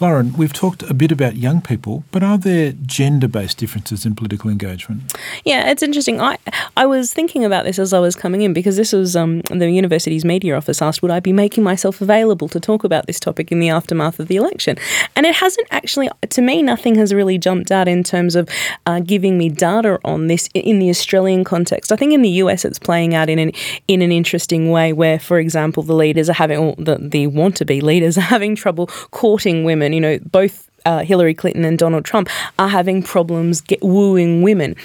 Lauren, 0.02 0.32
we've 0.32 0.52
talked 0.52 0.82
a 0.90 0.94
bit 0.94 1.12
about 1.12 1.36
young 1.36 1.60
people, 1.60 2.02
but 2.10 2.24
are 2.24 2.36
there 2.36 2.72
gender 2.72 3.28
based 3.28 3.56
differences 3.56 4.04
in 4.04 4.16
political 4.16 4.50
engagement? 4.50 5.16
Yeah, 5.44 5.70
it's 5.70 5.80
interesting. 5.80 6.20
I 6.20 6.38
I 6.76 6.86
was 6.86 7.14
thinking 7.14 7.44
about 7.44 7.64
this 7.64 7.78
as 7.78 7.92
I 7.92 8.00
was 8.00 8.16
coming 8.16 8.42
in 8.42 8.52
because 8.52 8.76
this 8.76 8.92
was 8.92 9.14
um, 9.14 9.42
the 9.42 9.70
university's 9.70 10.24
media 10.24 10.56
office 10.56 10.82
asked, 10.82 11.02
would 11.02 11.12
I 11.12 11.20
be 11.20 11.32
making 11.32 11.62
myself 11.62 12.00
available 12.00 12.48
to 12.48 12.58
talk 12.58 12.82
about 12.82 13.06
this 13.06 13.20
topic 13.20 13.52
in 13.52 13.60
the 13.60 13.68
aftermath 13.68 14.18
of 14.18 14.26
the 14.26 14.34
election? 14.34 14.76
And 15.14 15.24
it 15.24 15.36
hasn't 15.36 15.68
actually, 15.70 16.10
to 16.30 16.42
me, 16.42 16.64
nothing 16.64 16.96
has 16.96 17.14
really 17.14 17.38
jumped 17.38 17.70
out 17.70 17.86
in 17.86 18.02
terms 18.02 18.34
of 18.34 18.48
uh, 18.86 18.98
giving 18.98 19.38
me 19.38 19.50
data 19.50 20.00
on 20.04 20.26
this 20.26 20.48
in 20.52 20.80
the 20.80 20.90
Australian 20.90 21.44
context. 21.44 21.92
I 21.92 21.96
think 21.96 22.12
in 22.12 22.22
the 22.22 22.42
US 22.42 22.64
it's 22.64 22.80
playing 22.80 23.14
out 23.14 23.28
in 23.28 23.38
an 23.38 23.52
in 23.86 24.02
an 24.02 24.10
interesting 24.10 24.72
way, 24.72 24.92
where, 24.92 25.20
for 25.20 25.38
example, 25.38 25.84
the 25.84 25.94
leaders 25.94 26.28
are 26.28 26.32
having 26.32 26.74
the 26.76 26.96
the 26.96 27.28
want 27.28 27.56
to 27.58 27.64
be 27.64 27.80
leaders 27.80 28.18
are 28.18 28.20
having 28.36 28.56
trouble 28.56 28.88
courting 29.12 29.62
women. 29.62 29.91
You 29.92 30.00
know, 30.00 30.18
both 30.30 30.70
uh, 30.84 31.00
Hillary 31.00 31.34
Clinton 31.34 31.64
and 31.64 31.78
Donald 31.78 32.04
Trump 32.04 32.28
are 32.58 32.68
having 32.68 33.02
problems 33.02 33.60
get, 33.60 33.82
wooing 33.82 34.42
women. 34.42 34.76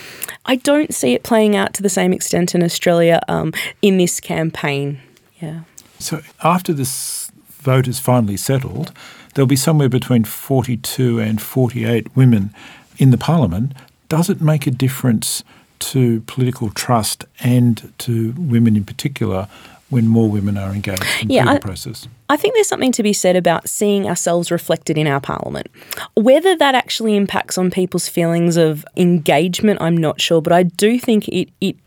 I 0.46 0.58
don't 0.58 0.93
see 0.93 1.13
it 1.13 1.24
playing 1.24 1.56
out 1.56 1.74
to 1.76 1.84
the 1.84 1.89
same 1.89 2.13
extent 2.13 2.56
in 2.56 2.63
Australia 2.63 3.22
um, 3.28 3.54
in 3.82 3.98
this 3.98 4.20
campaign. 4.20 5.00
Yeah. 5.41 5.62
So 6.00 6.22
after 6.43 6.74
this 6.74 7.32
vote 7.48 7.88
is 7.88 8.00
finally 8.00 8.38
settled, 8.38 8.91
there'll 9.34 9.48
be 9.48 9.56
somewhere 9.56 9.89
between 9.89 10.24
42 10.24 11.20
and 11.20 11.41
48 11.41 12.15
women 12.15 12.54
in 12.98 13.12
the 13.12 13.17
parliament. 13.17 13.74
Does 14.10 14.30
it 14.30 14.41
make 14.41 14.67
a 14.67 14.72
difference 14.72 15.43
to 15.80 16.22
political 16.22 16.70
trust 16.72 17.26
and 17.39 17.93
to 18.00 18.34
women 18.38 18.76
in 18.76 18.84
particular 18.84 19.48
when 19.89 20.08
more 20.08 20.30
women 20.30 20.58
are 20.58 20.71
engaged 20.71 21.04
in 21.21 21.30
yeah, 21.30 21.54
the 21.54 21.60
process? 21.60 22.08
I 22.30 22.36
think 22.36 22.56
there's 22.56 22.67
something 22.67 22.91
to 22.91 23.04
be 23.04 23.13
said 23.13 23.36
about 23.36 23.69
seeing 23.69 24.08
ourselves 24.08 24.52
reflected 24.52 24.97
in 24.97 25.08
our 25.08 25.21
parliament. 25.21 25.67
Whether 26.15 26.58
that 26.58 26.76
actually 26.76 27.15
impacts 27.15 27.58
on 27.58 27.71
people's 27.71 28.08
feelings 28.10 28.58
of 28.58 28.86
engagement, 28.97 29.82
I'm 29.82 29.95
not 29.95 30.19
sure, 30.19 30.41
but 30.41 30.54
I 30.54 30.63
do 30.63 31.00
think 31.00 31.28
it 31.30 31.50
it 31.62 31.78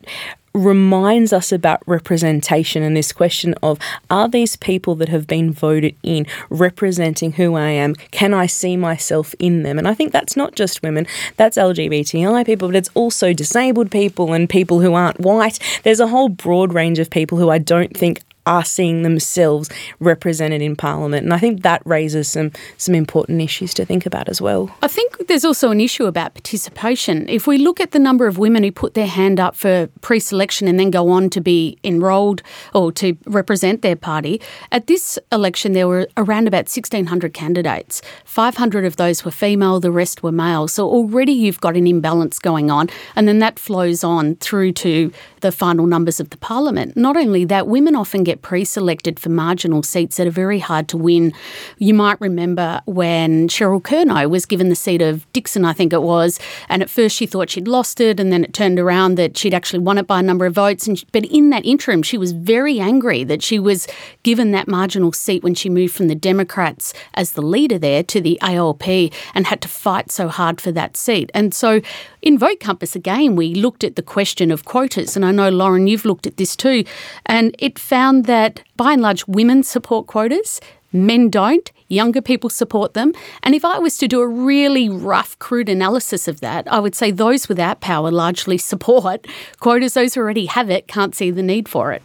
reminds 0.53 1.33
us 1.33 1.53
about 1.53 1.83
representation 1.87 2.83
and 2.83 2.97
this 2.97 3.13
question 3.13 3.55
of 3.63 3.79
are 4.11 4.29
these 4.29 4.57
people 4.57 4.95
that 4.97 5.09
have 5.09 5.27
been 5.27 5.53
voted 5.53 5.95
in 6.03 6.27
representing 6.49 7.33
who 7.33 7.55
I 7.55 7.69
am? 7.71 7.95
Can 8.11 8.35
I 8.35 8.47
see 8.47 8.77
myself 8.77 9.35
in 9.39 9.63
them? 9.63 9.79
And 9.79 9.87
I 9.87 9.95
think 9.95 10.13
that's 10.13 10.37
not 10.37 10.55
just 10.55 10.83
women, 10.83 11.07
that's 11.37 11.57
LGBTI 11.57 12.45
people, 12.45 12.69
but 12.69 12.77
it's 12.77 12.91
also 12.95 13.33
disabled 13.33 13.91
people 13.91 14.33
and 14.33 14.49
people 14.49 14.81
who 14.81 14.95
aren't 14.95 15.21
white. 15.21 15.59
There's 15.85 16.01
a 16.01 16.09
whole 16.09 16.29
broad 16.29 16.73
range 16.73 16.99
of 16.99 17.11
people 17.11 17.39
who 17.39 17.51
I 17.51 17.59
don't 17.59 17.97
think 17.97 18.21
are 18.51 18.65
seeing 18.65 19.03
themselves 19.03 19.71
represented 20.01 20.61
in 20.61 20.75
Parliament. 20.75 21.23
And 21.23 21.33
I 21.33 21.39
think 21.39 21.63
that 21.63 21.81
raises 21.85 22.29
some, 22.29 22.51
some 22.79 22.97
important 22.97 23.41
issues 23.41 23.73
to 23.75 23.85
think 23.85 24.07
about 24.07 24.29
as 24.29 24.41
well. 24.41 24.75
I 24.83 24.89
think 24.89 25.29
there's 25.29 25.45
also 25.45 25.71
an 25.71 25.81
issue 25.81 26.07
about 26.07 26.35
participation. 26.35 27.29
If 27.29 27.47
we 27.47 27.59
look 27.59 27.81
at 27.81 27.93
the 27.93 28.01
number 28.01 28.27
of 28.27 28.39
women 28.39 28.65
who 28.65 28.73
put 28.73 28.95
their 28.95 29.07
hand 29.07 29.39
up 29.39 29.55
for 29.55 29.89
pre 30.01 30.19
selection 30.19 30.67
and 30.67 30.81
then 30.81 30.91
go 30.91 31.11
on 31.11 31.31
to 31.31 31.41
be 31.41 31.79
enrolled 31.85 32.43
or 32.75 32.91
to 32.93 33.17
represent 33.27 33.83
their 33.83 33.95
party, 33.95 34.41
at 34.73 34.89
this 34.89 35.17
election 35.31 35.73
there 35.73 35.87
were 35.87 36.09
around 36.17 36.49
about 36.49 36.65
1,600 36.65 37.33
candidates. 37.33 38.03
500 38.25 38.85
of 38.85 38.97
those 38.97 39.25
were 39.25 39.31
female, 39.31 39.79
the 39.79 39.93
rest 39.93 40.25
were 40.25 40.33
male. 40.33 40.67
So 40.67 40.89
already 40.89 41.33
you've 41.33 41.61
got 41.61 41.77
an 41.77 41.87
imbalance 41.87 42.41
going 42.41 42.69
on. 42.69 42.91
And 43.15 43.29
then 43.29 43.39
that 43.39 43.61
flows 43.61 44.03
on 44.03 44.35
through 44.37 44.73
to 44.73 45.13
the 45.41 45.53
final 45.53 45.87
numbers 45.87 46.19
of 46.19 46.31
the 46.31 46.37
parliament. 46.37 46.97
Not 46.97 47.17
only 47.17 47.45
that, 47.45 47.69
women 47.69 47.95
often 47.95 48.25
get 48.25 48.40
pre 48.43 48.65
selected 48.65 49.19
for 49.19 49.29
marginal 49.29 49.83
seats 49.83 50.17
that 50.17 50.27
are 50.27 50.31
very 50.31 50.59
hard 50.59 50.89
to 50.89 50.97
win. 50.97 51.33
You 51.79 51.95
might 51.95 52.21
remember 52.21 52.83
when 52.87 53.49
Cheryl 53.49 53.83
Kernot 53.83 54.31
was 54.31 54.47
given 54.47 54.69
the 54.69 54.77
seat 54.77 55.03
of 55.03 55.31
Dickson, 55.33 55.65
I 55.65 55.73
think 55.73 55.93
it 55.93 56.03
was, 56.03 56.39
and 56.69 56.83
at 56.83 56.91
first 56.91 57.17
she 57.17 57.27
thought 57.27 57.51
she'd 57.51 57.69
lost 57.69 58.01
it, 58.01 58.21
and 58.21 58.33
then 58.33 58.45
it 58.45 58.55
turned 58.55 58.79
around 58.79 59.17
that 59.17 59.37
she'd 59.37 59.55
actually 59.55 59.81
won 59.81 59.99
it 59.99 60.07
by 60.07 60.21
a 60.21 60.23
number 60.23 60.47
of 60.47 60.55
votes. 60.55 60.87
And 60.87 61.03
but 61.13 61.25
in 61.27 61.51
that 61.51 61.65
interim, 61.65 62.03
she 62.03 62.19
was 62.19 62.33
very 62.33 62.81
angry 62.81 63.25
that 63.25 63.43
she 63.43 63.59
was 63.59 63.87
given 64.23 64.53
that 64.53 64.69
marginal 64.69 65.13
seat 65.13 65.43
when 65.43 65.55
she 65.55 65.69
moved 65.69 65.95
from 65.95 66.09
the 66.09 66.15
Democrats 66.15 66.93
as 67.15 67.33
the 67.33 67.43
leader 67.43 67.79
there 67.79 68.03
to 68.05 68.21
the 68.21 68.39
ALP 68.41 68.87
and 69.35 69.47
had 69.47 69.61
to 69.63 69.69
fight 69.69 70.11
so 70.11 70.29
hard 70.29 70.61
for 70.61 70.73
that 70.73 70.97
seat. 70.97 71.31
And 71.35 71.55
so 71.55 71.81
in 72.23 72.39
Vote 72.39 72.61
Compass 72.61 72.95
again, 72.95 73.37
we 73.37 73.55
looked 73.55 73.85
at 73.85 73.97
the 73.97 74.03
question 74.03 74.51
of 74.51 74.65
quotas, 74.65 75.17
and 75.17 75.25
I 75.25 75.31
know 75.31 75.49
Lauren, 75.49 75.87
you've 75.87 76.05
looked 76.05 76.27
at 76.27 76.37
this 76.37 76.55
too, 76.55 76.85
and 77.27 77.55
it 77.59 77.79
found 77.79 78.27
that 78.27 78.63
by 78.77 78.93
and 78.93 79.03
large 79.03 79.27
women 79.27 79.63
support 79.63 80.07
quotas. 80.07 80.61
Men 80.93 81.31
don't, 81.31 81.71
younger 81.89 82.21
people 82.21 82.51
support 82.51 82.95
them. 82.95 83.13
And 83.45 83.55
if 83.55 83.65
I 83.65 83.79
was 83.79 83.97
to 83.99 84.09
do 84.09 84.21
a 84.21 84.27
really 84.27 84.89
rough, 84.89 85.39
crude 85.39 85.69
analysis 85.69 86.27
of 86.27 86.41
that, 86.41 86.71
I 86.71 86.81
would 86.81 86.97
say 86.97 87.13
those 87.13 87.49
without 87.49 87.81
power 87.81 88.11
largely 88.11 88.59
support 88.73 89.27
quotas. 89.61 89.95
Those 89.95 90.15
who 90.15 90.21
already 90.21 90.47
have 90.47 90.69
it 90.69 90.89
can't 90.89 91.15
see 91.15 91.31
the 91.31 91.43
need 91.43 91.69
for 91.69 91.93
it. 91.93 92.03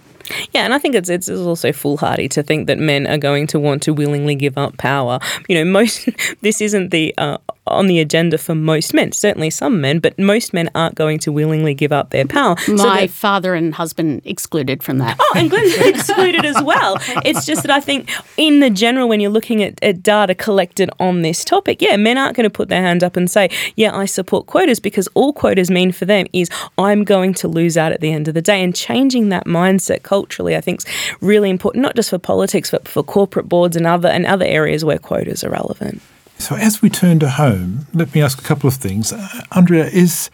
Yeah, 0.53 0.65
and 0.65 0.73
I 0.73 0.79
think 0.79 0.95
it's 0.95 1.09
it's 1.09 1.29
also 1.29 1.71
foolhardy 1.71 2.27
to 2.29 2.41
think 2.41 2.67
that 2.67 2.79
men 2.79 3.05
are 3.05 3.17
going 3.17 3.45
to 3.47 3.59
want 3.59 3.83
to 3.83 3.93
willingly 3.93 4.35
give 4.35 4.57
up 4.57 4.77
power. 4.77 5.19
You 5.47 5.55
know, 5.55 5.65
most 5.65 6.09
this 6.41 6.61
isn't 6.61 6.89
the 6.89 7.13
uh, 7.17 7.37
on 7.67 7.87
the 7.87 7.99
agenda 7.99 8.37
for 8.37 8.55
most 8.55 8.93
men. 8.93 9.11
Certainly 9.11 9.49
some 9.49 9.81
men, 9.81 9.99
but 9.99 10.17
most 10.19 10.53
men 10.53 10.69
aren't 10.75 10.95
going 10.95 11.19
to 11.19 11.31
willingly 11.31 11.73
give 11.73 11.91
up 11.91 12.11
their 12.11 12.25
power. 12.25 12.55
My 12.67 13.07
so 13.07 13.13
father 13.13 13.55
and 13.55 13.73
husband 13.73 14.21
excluded 14.25 14.83
from 14.83 14.99
that. 14.99 15.17
Oh, 15.19 15.33
and 15.35 15.49
Glyn's 15.49 15.75
excluded 15.77 16.45
as 16.45 16.61
well. 16.61 16.97
It's 17.23 17.45
just 17.45 17.63
that 17.63 17.71
I 17.71 17.79
think, 17.79 18.11
in 18.37 18.59
the 18.59 18.69
general, 18.69 19.07
when 19.07 19.19
you're 19.19 19.31
looking 19.31 19.63
at, 19.63 19.81
at 19.83 20.03
data 20.03 20.35
collected 20.35 20.89
on 20.99 21.21
this 21.21 21.43
topic, 21.43 21.81
yeah, 21.81 21.95
men 21.97 22.17
aren't 22.17 22.35
going 22.35 22.45
to 22.45 22.49
put 22.49 22.69
their 22.69 22.81
hand 22.81 23.03
up 23.03 23.17
and 23.17 23.29
say, 23.29 23.49
yeah, 23.75 23.95
I 23.95 24.05
support 24.05 24.45
quotas 24.45 24.79
because 24.79 25.07
all 25.13 25.33
quotas 25.33 25.71
mean 25.71 25.91
for 25.91 26.05
them 26.05 26.27
is 26.33 26.49
I'm 26.77 27.03
going 27.03 27.33
to 27.35 27.47
lose 27.47 27.77
out 27.77 27.91
at 27.91 28.01
the 28.01 28.11
end 28.11 28.27
of 28.27 28.33
the 28.33 28.41
day. 28.41 28.63
And 28.63 28.75
changing 28.75 29.29
that 29.29 29.45
mindset 29.45 30.03
culturally, 30.03 30.55
I 30.55 30.61
think, 30.61 30.79
is 30.79 31.15
really 31.21 31.49
important, 31.49 31.81
not 31.81 31.95
just 31.95 32.09
for 32.09 32.19
politics, 32.19 32.71
but 32.71 32.87
for 32.87 33.03
corporate 33.03 33.49
boards 33.49 33.75
and 33.75 33.87
other 33.87 34.09
and 34.09 34.25
other 34.25 34.45
areas 34.45 34.85
where 34.85 34.99
quotas 34.99 35.43
are 35.43 35.49
relevant. 35.49 36.01
So, 36.37 36.55
as 36.55 36.81
we 36.81 36.89
turn 36.89 37.19
to 37.19 37.29
home, 37.29 37.87
let 37.93 38.13
me 38.13 38.21
ask 38.21 38.39
a 38.39 38.43
couple 38.43 38.67
of 38.67 38.75
things. 38.75 39.11
Uh, 39.13 39.41
Andrea, 39.51 39.85
is 39.87 40.29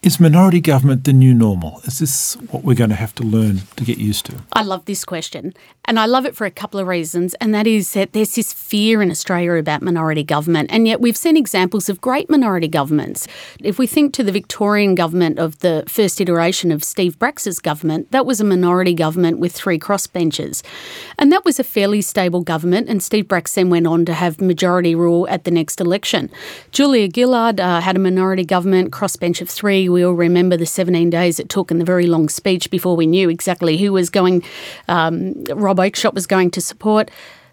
is 0.00 0.20
minority 0.20 0.60
government 0.60 1.04
the 1.04 1.12
new 1.12 1.34
normal? 1.34 1.80
Is 1.84 1.98
this 1.98 2.34
what 2.50 2.62
we're 2.62 2.76
going 2.76 2.90
to 2.90 2.96
have 2.96 3.14
to 3.16 3.24
learn 3.24 3.62
to 3.74 3.84
get 3.84 3.98
used 3.98 4.26
to? 4.26 4.36
I 4.52 4.62
love 4.62 4.84
this 4.84 5.04
question. 5.04 5.54
And 5.86 5.98
I 5.98 6.06
love 6.06 6.24
it 6.24 6.36
for 6.36 6.44
a 6.44 6.50
couple 6.52 6.78
of 6.78 6.86
reasons. 6.86 7.34
And 7.40 7.52
that 7.54 7.66
is 7.66 7.94
that 7.94 8.12
there's 8.12 8.34
this 8.34 8.52
fear 8.52 9.02
in 9.02 9.10
Australia 9.10 9.54
about 9.54 9.82
minority 9.82 10.22
government. 10.22 10.70
And 10.70 10.86
yet 10.86 11.00
we've 11.00 11.16
seen 11.16 11.36
examples 11.36 11.88
of 11.88 12.00
great 12.00 12.30
minority 12.30 12.68
governments. 12.68 13.26
If 13.60 13.78
we 13.78 13.86
think 13.88 14.12
to 14.14 14.22
the 14.22 14.30
Victorian 14.30 14.94
government 14.94 15.38
of 15.38 15.58
the 15.60 15.82
first 15.88 16.20
iteration 16.20 16.70
of 16.70 16.84
Steve 16.84 17.18
Bracks's 17.18 17.58
government, 17.58 18.12
that 18.12 18.26
was 18.26 18.40
a 18.40 18.44
minority 18.44 18.94
government 18.94 19.38
with 19.38 19.52
three 19.52 19.78
crossbenchers. 19.78 20.62
And 21.18 21.32
that 21.32 21.44
was 21.44 21.58
a 21.58 21.64
fairly 21.64 22.02
stable 22.02 22.42
government. 22.42 22.88
And 22.88 23.02
Steve 23.02 23.24
Brax 23.24 23.54
then 23.54 23.68
went 23.68 23.86
on 23.86 24.04
to 24.04 24.14
have 24.14 24.40
majority 24.40 24.94
rule 24.94 25.26
at 25.28 25.44
the 25.44 25.50
next 25.50 25.80
election. 25.80 26.30
Julia 26.70 27.08
Gillard 27.12 27.58
uh, 27.58 27.80
had 27.80 27.96
a 27.96 27.98
minority 27.98 28.44
government, 28.44 28.92
crossbench 28.92 29.40
of 29.40 29.48
three. 29.48 29.87
We 29.88 30.04
all 30.04 30.14
remember 30.14 30.56
the 30.56 30.66
17 30.66 31.10
days 31.10 31.38
it 31.38 31.48
took 31.48 31.70
and 31.70 31.80
the 31.80 31.84
very 31.84 32.06
long 32.06 32.28
speech 32.28 32.70
before 32.70 32.96
we 32.96 33.06
knew 33.06 33.28
exactly 33.28 33.76
who 33.76 33.92
was 33.92 34.10
going. 34.10 34.42
Um, 34.88 35.44
Rob 35.54 35.78
Oakeshott 35.78 36.14
was 36.14 36.26
going 36.26 36.50
to 36.52 36.60
support. 36.60 37.10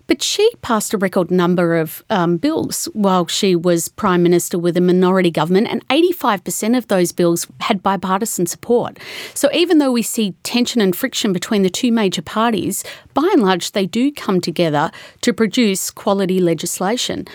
But 0.07 0.21
she 0.21 0.49
passed 0.61 0.93
a 0.93 0.97
record 0.97 1.31
number 1.31 1.77
of 1.77 2.03
um, 2.09 2.37
bills 2.37 2.85
while 2.93 3.25
she 3.25 3.55
was 3.55 3.87
Prime 3.89 4.21
Minister 4.21 4.59
with 4.59 4.77
a 4.77 4.81
minority 4.81 5.31
government, 5.31 5.67
and 5.67 5.87
85% 5.87 6.77
of 6.77 6.87
those 6.87 7.11
bills 7.11 7.47
had 7.61 7.81
bipartisan 7.81 8.45
support. 8.45 8.99
So 9.33 9.49
even 9.51 9.79
though 9.79 9.91
we 9.91 10.03
see 10.03 10.35
tension 10.43 10.79
and 10.79 10.95
friction 10.95 11.33
between 11.33 11.63
the 11.63 11.69
two 11.69 11.91
major 11.91 12.21
parties, 12.21 12.83
by 13.13 13.27
and 13.33 13.41
large, 13.41 13.71
they 13.71 13.87
do 13.87 14.11
come 14.11 14.41
together 14.41 14.91
to 15.21 15.33
produce 15.33 15.89
quality 15.89 16.39
legislation. 16.39 17.25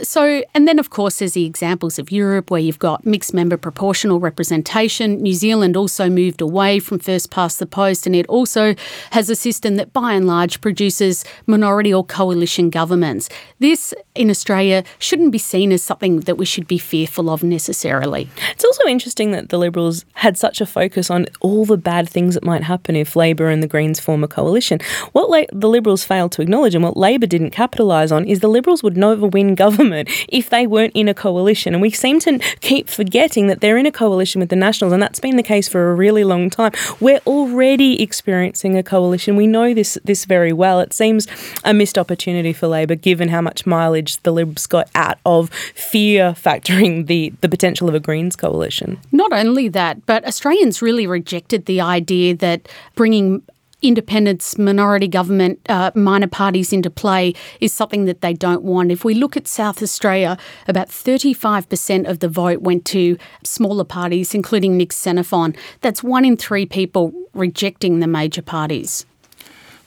So, 0.00 0.42
and 0.54 0.68
then 0.68 0.78
of 0.78 0.90
course, 0.90 1.18
there's 1.18 1.32
the 1.32 1.44
examples 1.44 1.98
of 1.98 2.12
Europe 2.12 2.50
where 2.50 2.60
you've 2.60 2.78
got 2.78 3.04
mixed 3.04 3.34
member 3.34 3.56
proportional 3.56 4.20
representation. 4.20 5.20
New 5.20 5.32
Zealand 5.32 5.76
also 5.76 6.08
moved 6.08 6.40
away 6.40 6.78
from 6.78 7.00
first 7.00 7.30
past 7.30 7.58
the 7.58 7.66
post, 7.66 8.06
and 8.06 8.14
it 8.14 8.26
also 8.28 8.76
has 9.10 9.28
a 9.28 9.34
system 9.34 9.74
that 9.76 9.92
by 9.92 10.12
and 10.12 10.26
large 10.26 10.60
produces 10.60 11.24
minority 11.46 11.92
or 11.92 12.04
coalition 12.04 12.70
governments. 12.70 13.28
This 13.58 13.92
in 14.14 14.30
Australia 14.30 14.84
shouldn't 15.00 15.32
be 15.32 15.38
seen 15.38 15.72
as 15.72 15.82
something 15.82 16.20
that 16.20 16.36
we 16.36 16.44
should 16.44 16.68
be 16.68 16.78
fearful 16.78 17.28
of 17.28 17.42
necessarily. 17.42 18.28
It's 18.52 18.64
also 18.64 18.84
interesting 18.86 19.32
that 19.32 19.48
the 19.48 19.58
Liberals 19.58 20.04
had 20.14 20.36
such 20.36 20.60
a 20.60 20.66
focus 20.66 21.10
on 21.10 21.26
all 21.40 21.64
the 21.64 21.76
bad 21.76 22.08
things 22.08 22.34
that 22.34 22.44
might 22.44 22.62
happen 22.62 22.94
if 22.94 23.16
Labor 23.16 23.48
and 23.48 23.62
the 23.62 23.68
Greens 23.68 23.98
form 23.98 24.22
a 24.22 24.28
coalition. 24.28 24.78
What 25.10 25.28
La- 25.28 25.42
the 25.52 25.68
Liberals 25.68 26.04
failed 26.04 26.30
to 26.32 26.42
acknowledge 26.42 26.76
and 26.76 26.84
what 26.84 26.96
Labor 26.96 27.26
didn't 27.26 27.50
capitalise 27.50 28.12
on 28.12 28.24
is 28.26 28.40
the 28.40 28.48
Liberals 28.48 28.84
would 28.84 28.96
never 28.96 29.26
win 29.26 29.56
government 29.56 29.87
government 29.88 30.26
if 30.28 30.50
they 30.50 30.66
weren't 30.66 30.92
in 30.94 31.08
a 31.08 31.14
coalition. 31.14 31.74
And 31.74 31.82
we 31.82 31.90
seem 31.90 32.20
to 32.20 32.38
keep 32.60 32.88
forgetting 32.88 33.46
that 33.48 33.60
they're 33.60 33.78
in 33.78 33.86
a 33.86 33.92
coalition 33.92 34.40
with 34.40 34.50
the 34.50 34.56
Nationals, 34.56 34.92
and 34.92 35.02
that's 35.02 35.20
been 35.20 35.36
the 35.36 35.42
case 35.42 35.68
for 35.68 35.90
a 35.90 35.94
really 35.94 36.24
long 36.24 36.50
time. 36.50 36.72
We're 37.00 37.20
already 37.26 38.02
experiencing 38.02 38.76
a 38.76 38.82
coalition. 38.82 39.36
We 39.36 39.46
know 39.46 39.74
this 39.74 39.98
this 40.04 40.24
very 40.24 40.52
well. 40.52 40.80
It 40.80 40.92
seems 40.92 41.26
a 41.64 41.72
missed 41.72 41.98
opportunity 41.98 42.52
for 42.52 42.68
Labor, 42.68 42.94
given 42.94 43.28
how 43.28 43.40
much 43.40 43.66
mileage 43.66 44.20
the 44.22 44.32
Libs 44.32 44.66
got 44.66 44.88
out 44.94 45.18
of 45.24 45.50
fear 45.74 46.32
factoring 46.32 47.06
the, 47.06 47.32
the 47.40 47.48
potential 47.48 47.88
of 47.88 47.94
a 47.94 48.00
Greens 48.00 48.36
coalition. 48.36 48.98
Not 49.12 49.32
only 49.32 49.68
that, 49.68 50.04
but 50.06 50.24
Australians 50.24 50.82
really 50.82 51.06
rejected 51.06 51.66
the 51.66 51.80
idea 51.80 52.34
that 52.36 52.68
bringing 52.94 53.42
independents, 53.82 54.58
minority 54.58 55.08
government, 55.08 55.60
uh, 55.68 55.90
minor 55.94 56.26
parties 56.26 56.72
into 56.72 56.90
play 56.90 57.34
is 57.60 57.72
something 57.72 58.04
that 58.06 58.20
they 58.20 58.32
don't 58.32 58.62
want. 58.62 58.90
If 58.90 59.04
we 59.04 59.14
look 59.14 59.36
at 59.36 59.46
South 59.46 59.82
Australia, 59.82 60.36
about 60.66 60.88
35% 60.88 62.08
of 62.08 62.18
the 62.18 62.28
vote 62.28 62.62
went 62.62 62.84
to 62.86 63.16
smaller 63.44 63.84
parties, 63.84 64.34
including 64.34 64.76
Nick 64.76 64.92
Xenophon. 64.92 65.54
That's 65.80 66.02
one 66.02 66.24
in 66.24 66.36
three 66.36 66.66
people 66.66 67.12
rejecting 67.34 68.00
the 68.00 68.06
major 68.06 68.42
parties. 68.42 69.06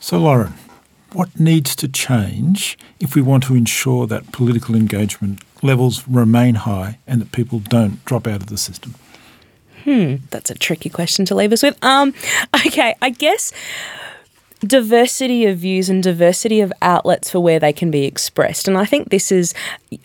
So, 0.00 0.18
Lauren, 0.18 0.54
what 1.12 1.38
needs 1.38 1.76
to 1.76 1.88
change 1.88 2.78
if 2.98 3.14
we 3.14 3.22
want 3.22 3.44
to 3.44 3.54
ensure 3.54 4.06
that 4.06 4.32
political 4.32 4.74
engagement 4.74 5.42
levels 5.62 6.08
remain 6.08 6.54
high 6.54 6.98
and 7.06 7.20
that 7.20 7.32
people 7.32 7.58
don't 7.58 8.02
drop 8.04 8.26
out 8.26 8.40
of 8.40 8.46
the 8.46 8.58
system? 8.58 8.94
Hmm, 9.84 10.16
that's 10.30 10.50
a 10.50 10.54
tricky 10.54 10.88
question 10.88 11.24
to 11.26 11.34
leave 11.34 11.52
us 11.52 11.62
with. 11.62 11.76
Um, 11.82 12.14
okay, 12.66 12.94
I 13.02 13.10
guess 13.10 13.52
diversity 14.64 15.44
of 15.46 15.58
views 15.58 15.90
and 15.90 16.02
diversity 16.02 16.60
of 16.60 16.72
outlets 16.82 17.30
for 17.30 17.40
where 17.40 17.58
they 17.58 17.72
can 17.72 17.90
be 17.90 18.04
expressed. 18.04 18.68
And 18.68 18.78
I 18.78 18.84
think 18.84 19.10
this 19.10 19.32
is, 19.32 19.54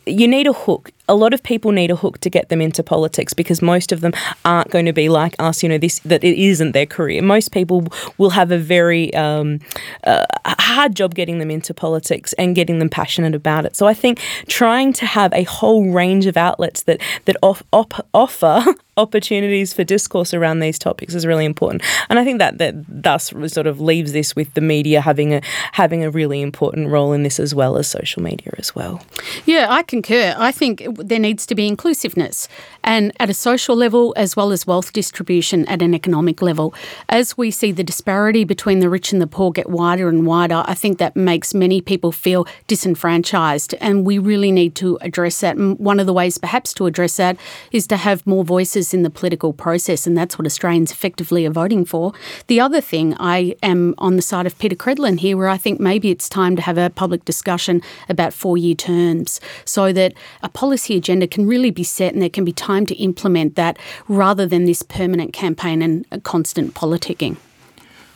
you 0.05 0.27
need 0.27 0.47
a 0.47 0.53
hook 0.53 0.91
a 1.09 1.15
lot 1.15 1.33
of 1.33 1.41
people 1.43 1.71
need 1.71 1.91
a 1.91 1.95
hook 1.95 2.19
to 2.19 2.29
get 2.29 2.49
them 2.49 2.61
into 2.61 2.83
politics 2.83 3.33
because 3.33 3.61
most 3.61 3.91
of 3.91 4.01
them 4.01 4.13
aren't 4.45 4.69
going 4.71 4.85
to 4.85 4.93
be 4.93 5.09
like 5.09 5.35
us. 5.39 5.63
You 5.63 5.69
know, 5.69 5.77
this 5.77 5.99
that 5.99 6.23
it 6.23 6.37
isn't 6.37 6.73
their 6.73 6.85
career. 6.85 7.21
Most 7.21 7.51
people 7.51 7.87
will 8.17 8.31
have 8.31 8.51
a 8.51 8.57
very 8.57 9.13
um, 9.13 9.59
uh, 10.03 10.25
hard 10.45 10.95
job 10.95 11.15
getting 11.15 11.39
them 11.39 11.51
into 11.51 11.73
politics 11.73 12.33
and 12.33 12.55
getting 12.55 12.79
them 12.79 12.89
passionate 12.89 13.35
about 13.35 13.65
it. 13.65 13.75
So 13.75 13.87
I 13.87 13.93
think 13.93 14.19
trying 14.47 14.93
to 14.93 15.05
have 15.05 15.33
a 15.33 15.43
whole 15.43 15.89
range 15.91 16.25
of 16.25 16.37
outlets 16.37 16.83
that 16.83 17.01
that 17.25 17.37
off, 17.41 17.63
op, 17.71 18.05
offer 18.13 18.63
opportunities 18.97 19.73
for 19.73 19.83
discourse 19.83 20.33
around 20.33 20.59
these 20.59 20.79
topics 20.79 21.13
is 21.13 21.25
really 21.25 21.45
important. 21.45 21.83
And 22.09 22.19
I 22.19 22.23
think 22.23 22.39
that 22.39 22.57
that 22.57 22.73
thus 22.87 23.33
sort 23.47 23.67
of 23.67 23.79
leaves 23.79 24.11
this 24.11 24.35
with 24.35 24.53
the 24.55 24.61
media 24.61 25.01
having 25.01 25.33
a 25.33 25.41
having 25.73 26.03
a 26.03 26.09
really 26.09 26.41
important 26.41 26.89
role 26.89 27.13
in 27.13 27.23
this 27.23 27.39
as 27.39 27.55
well 27.55 27.77
as 27.77 27.87
social 27.87 28.21
media 28.21 28.53
as 28.57 28.75
well. 28.75 29.01
Yeah, 29.45 29.67
I 29.69 29.83
concur. 29.83 30.35
I 30.37 30.51
think 30.51 30.96
there 30.97 31.19
needs 31.19 31.45
to 31.45 31.55
be 31.55 31.67
inclusiveness 31.67 32.47
and 32.83 33.11
at 33.19 33.29
a 33.29 33.33
social 33.33 33.75
level 33.75 34.13
as 34.17 34.35
well 34.35 34.51
as 34.51 34.67
wealth 34.67 34.93
distribution 34.93 35.65
at 35.67 35.81
an 35.81 35.93
economic 35.93 36.41
level. 36.41 36.73
As 37.09 37.37
we 37.37 37.51
see 37.51 37.71
the 37.71 37.83
disparity 37.83 38.43
between 38.43 38.79
the 38.79 38.89
rich 38.89 39.11
and 39.11 39.21
the 39.21 39.27
poor 39.27 39.51
get 39.51 39.69
wider 39.69 40.09
and 40.09 40.25
wider, 40.25 40.63
I 40.65 40.73
think 40.73 40.97
that 40.97 41.15
makes 41.15 41.53
many 41.53 41.81
people 41.81 42.11
feel 42.11 42.47
disenfranchised 42.67 43.75
and 43.79 44.05
we 44.05 44.17
really 44.17 44.51
need 44.51 44.75
to 44.75 44.97
address 45.01 45.41
that. 45.41 45.57
And 45.57 45.77
one 45.79 45.99
of 45.99 46.05
the 46.05 46.13
ways 46.13 46.37
perhaps 46.37 46.73
to 46.75 46.85
address 46.85 47.17
that 47.17 47.37
is 47.71 47.87
to 47.87 47.97
have 47.97 48.25
more 48.25 48.43
voices 48.43 48.93
in 48.93 49.03
the 49.03 49.09
political 49.09 49.53
process 49.53 50.07
and 50.07 50.17
that's 50.17 50.37
what 50.37 50.45
Australians 50.45 50.91
effectively 50.91 51.45
are 51.45 51.51
voting 51.51 51.85
for. 51.85 52.13
The 52.47 52.59
other 52.59 52.81
thing, 52.81 53.15
I 53.19 53.55
am 53.61 53.95
on 53.97 54.15
the 54.15 54.21
side 54.21 54.45
of 54.45 54.57
Peta 54.57 54.75
Credlin 54.75 55.19
here 55.19 55.37
where 55.37 55.49
I 55.49 55.57
think 55.57 55.79
maybe 55.79 56.09
it's 56.09 56.29
time 56.29 56.55
to 56.55 56.61
have 56.61 56.77
a 56.77 56.89
public 56.89 57.25
discussion 57.25 57.81
about 58.09 58.33
four-year 58.33 58.75
terms 58.75 59.39
so 59.65 59.91
that 59.93 60.13
a 60.41 60.49
policy 60.49 60.86
policy 60.87 60.97
agenda 60.97 61.27
can 61.27 61.47
really 61.47 61.71
be 61.71 61.83
set 61.83 62.13
and 62.13 62.21
there 62.21 62.29
can 62.29 62.45
be 62.45 62.53
time 62.53 62.85
to 62.85 62.95
implement 62.95 63.55
that 63.55 63.77
rather 64.07 64.47
than 64.47 64.65
this 64.65 64.83
permanent 64.83 65.33
campaign 65.33 65.81
and 65.81 66.05
constant 66.23 66.73
politicking. 66.73 67.35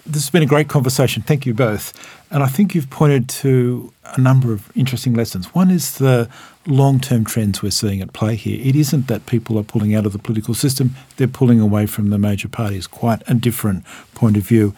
This 0.06 0.24
has 0.24 0.32
been 0.32 0.44
a 0.44 0.48
great 0.48 0.68
conversation. 0.68 1.22
Thank 1.22 1.46
you 1.46 1.54
both. 1.54 1.94
And 2.32 2.42
I 2.42 2.48
think 2.48 2.74
you've 2.74 2.90
pointed 2.90 3.30
to 3.42 3.92
a 4.16 4.20
number 4.20 4.52
of 4.54 4.72
interesting 4.76 5.14
lessons. 5.14 5.54
One 5.54 5.70
is 5.70 5.98
the 5.98 6.28
long 6.66 7.00
term 7.00 7.24
trends 7.24 7.62
we're 7.62 7.72
seeing 7.72 8.02
at 8.02 8.14
play 8.14 8.36
here. 8.36 8.60
It 8.66 8.76
isn't 8.76 9.08
that 9.08 9.26
people 9.26 9.60
are 9.60 9.64
pulling 9.64 9.94
out 9.94 10.06
of 10.06 10.14
the 10.14 10.20
political 10.20 10.54
system, 10.54 10.96
they're 11.18 11.28
pulling 11.28 11.60
away 11.60 11.88
from 11.88 12.10
the 12.10 12.18
major 12.18 12.48
parties. 12.48 12.88
Quite 12.88 13.22
a 13.28 13.34
different 13.34 13.84
point 14.16 14.38
of 14.38 14.44
view. 14.44 14.74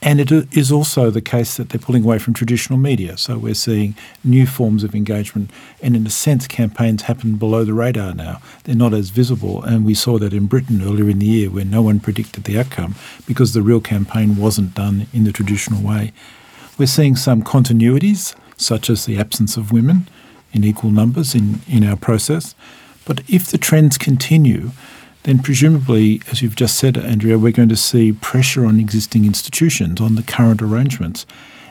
And 0.00 0.20
it 0.20 0.30
is 0.56 0.70
also 0.70 1.10
the 1.10 1.20
case 1.20 1.56
that 1.56 1.70
they're 1.70 1.80
pulling 1.80 2.04
away 2.04 2.18
from 2.18 2.32
traditional 2.32 2.78
media. 2.78 3.16
So 3.16 3.36
we're 3.36 3.54
seeing 3.54 3.96
new 4.22 4.46
forms 4.46 4.84
of 4.84 4.94
engagement. 4.94 5.50
And 5.82 5.96
in 5.96 6.06
a 6.06 6.10
sense, 6.10 6.46
campaigns 6.46 7.02
happen 7.02 7.34
below 7.34 7.64
the 7.64 7.74
radar 7.74 8.14
now. 8.14 8.40
They're 8.64 8.76
not 8.76 8.94
as 8.94 9.10
visible. 9.10 9.62
And 9.64 9.84
we 9.84 9.94
saw 9.94 10.18
that 10.18 10.32
in 10.32 10.46
Britain 10.46 10.82
earlier 10.82 11.10
in 11.10 11.18
the 11.18 11.26
year 11.26 11.50
where 11.50 11.64
no 11.64 11.82
one 11.82 11.98
predicted 11.98 12.44
the 12.44 12.58
outcome 12.58 12.94
because 13.26 13.54
the 13.54 13.62
real 13.62 13.80
campaign 13.80 14.36
wasn't 14.36 14.74
done 14.74 15.08
in 15.12 15.24
the 15.24 15.32
traditional 15.32 15.82
way. 15.82 16.12
We're 16.78 16.86
seeing 16.86 17.16
some 17.16 17.42
continuities, 17.42 18.36
such 18.56 18.88
as 18.88 19.04
the 19.04 19.18
absence 19.18 19.56
of 19.56 19.72
women 19.72 20.08
in 20.52 20.62
equal 20.62 20.90
numbers 20.90 21.34
in, 21.34 21.60
in 21.66 21.84
our 21.84 21.96
process. 21.96 22.54
But 23.04 23.22
if 23.28 23.46
the 23.46 23.58
trends 23.58 23.98
continue, 23.98 24.70
then 25.24 25.40
presumably, 25.40 26.22
as 26.30 26.42
you've 26.42 26.56
just 26.56 26.78
said, 26.78 26.96
Andrea, 26.96 27.38
we're 27.38 27.52
going 27.52 27.68
to 27.68 27.76
see 27.76 28.12
pressure 28.12 28.64
on 28.64 28.78
existing 28.78 29.24
institutions, 29.24 30.00
on 30.00 30.14
the 30.14 30.22
current 30.22 30.62
arrangements. 30.62 31.26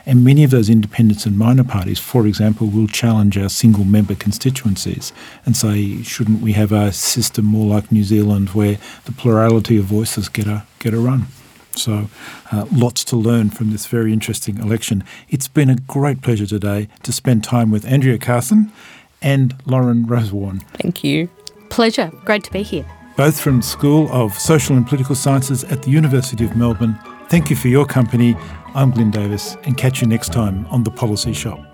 And 0.06 0.24
many 0.24 0.42
of 0.42 0.50
those 0.50 0.70
independents 0.70 1.26
and 1.26 1.36
minor 1.36 1.64
parties, 1.64 1.98
for 1.98 2.26
example, 2.26 2.66
will 2.66 2.86
challenge 2.86 3.36
our 3.36 3.50
single 3.50 3.84
member 3.84 4.14
constituencies 4.14 5.12
and 5.44 5.54
say, 5.54 6.02
shouldn't 6.02 6.40
we 6.40 6.52
have 6.52 6.72
a 6.72 6.92
system 6.92 7.44
more 7.44 7.66
like 7.66 7.92
New 7.92 8.04
Zealand 8.04 8.50
where 8.50 8.78
the 9.04 9.12
plurality 9.12 9.76
of 9.76 9.84
voices 9.84 10.30
get 10.30 10.46
a, 10.46 10.64
get 10.78 10.94
a 10.94 10.98
run? 10.98 11.26
So, 11.74 12.08
uh, 12.50 12.66
lots 12.72 13.04
to 13.04 13.16
learn 13.16 13.50
from 13.50 13.70
this 13.70 13.86
very 13.86 14.12
interesting 14.12 14.58
election. 14.58 15.04
It's 15.28 15.46
been 15.46 15.68
a 15.68 15.76
great 15.76 16.22
pleasure 16.22 16.46
today 16.46 16.88
to 17.02 17.12
spend 17.12 17.44
time 17.44 17.70
with 17.70 17.84
Andrea 17.84 18.18
Carson 18.18 18.72
and 19.20 19.56
Lauren 19.66 20.06
Rosewarne. 20.06 20.60
Thank 20.74 21.04
you. 21.04 21.28
Pleasure. 21.68 22.10
Great 22.24 22.44
to 22.44 22.50
be 22.50 22.62
here 22.62 22.86
both 23.18 23.40
from 23.40 23.60
School 23.60 24.08
of 24.12 24.32
Social 24.38 24.76
and 24.76 24.86
Political 24.86 25.16
Sciences 25.16 25.64
at 25.64 25.82
the 25.82 25.90
University 25.90 26.44
of 26.44 26.56
Melbourne. 26.56 26.96
Thank 27.28 27.50
you 27.50 27.56
for 27.56 27.66
your 27.66 27.84
company. 27.84 28.36
I'm 28.76 28.92
Glyn 28.92 29.10
Davis, 29.10 29.56
and 29.64 29.76
catch 29.76 30.00
you 30.00 30.06
next 30.06 30.32
time 30.32 30.64
on 30.66 30.84
The 30.84 30.92
Policy 30.92 31.32
Shop. 31.32 31.67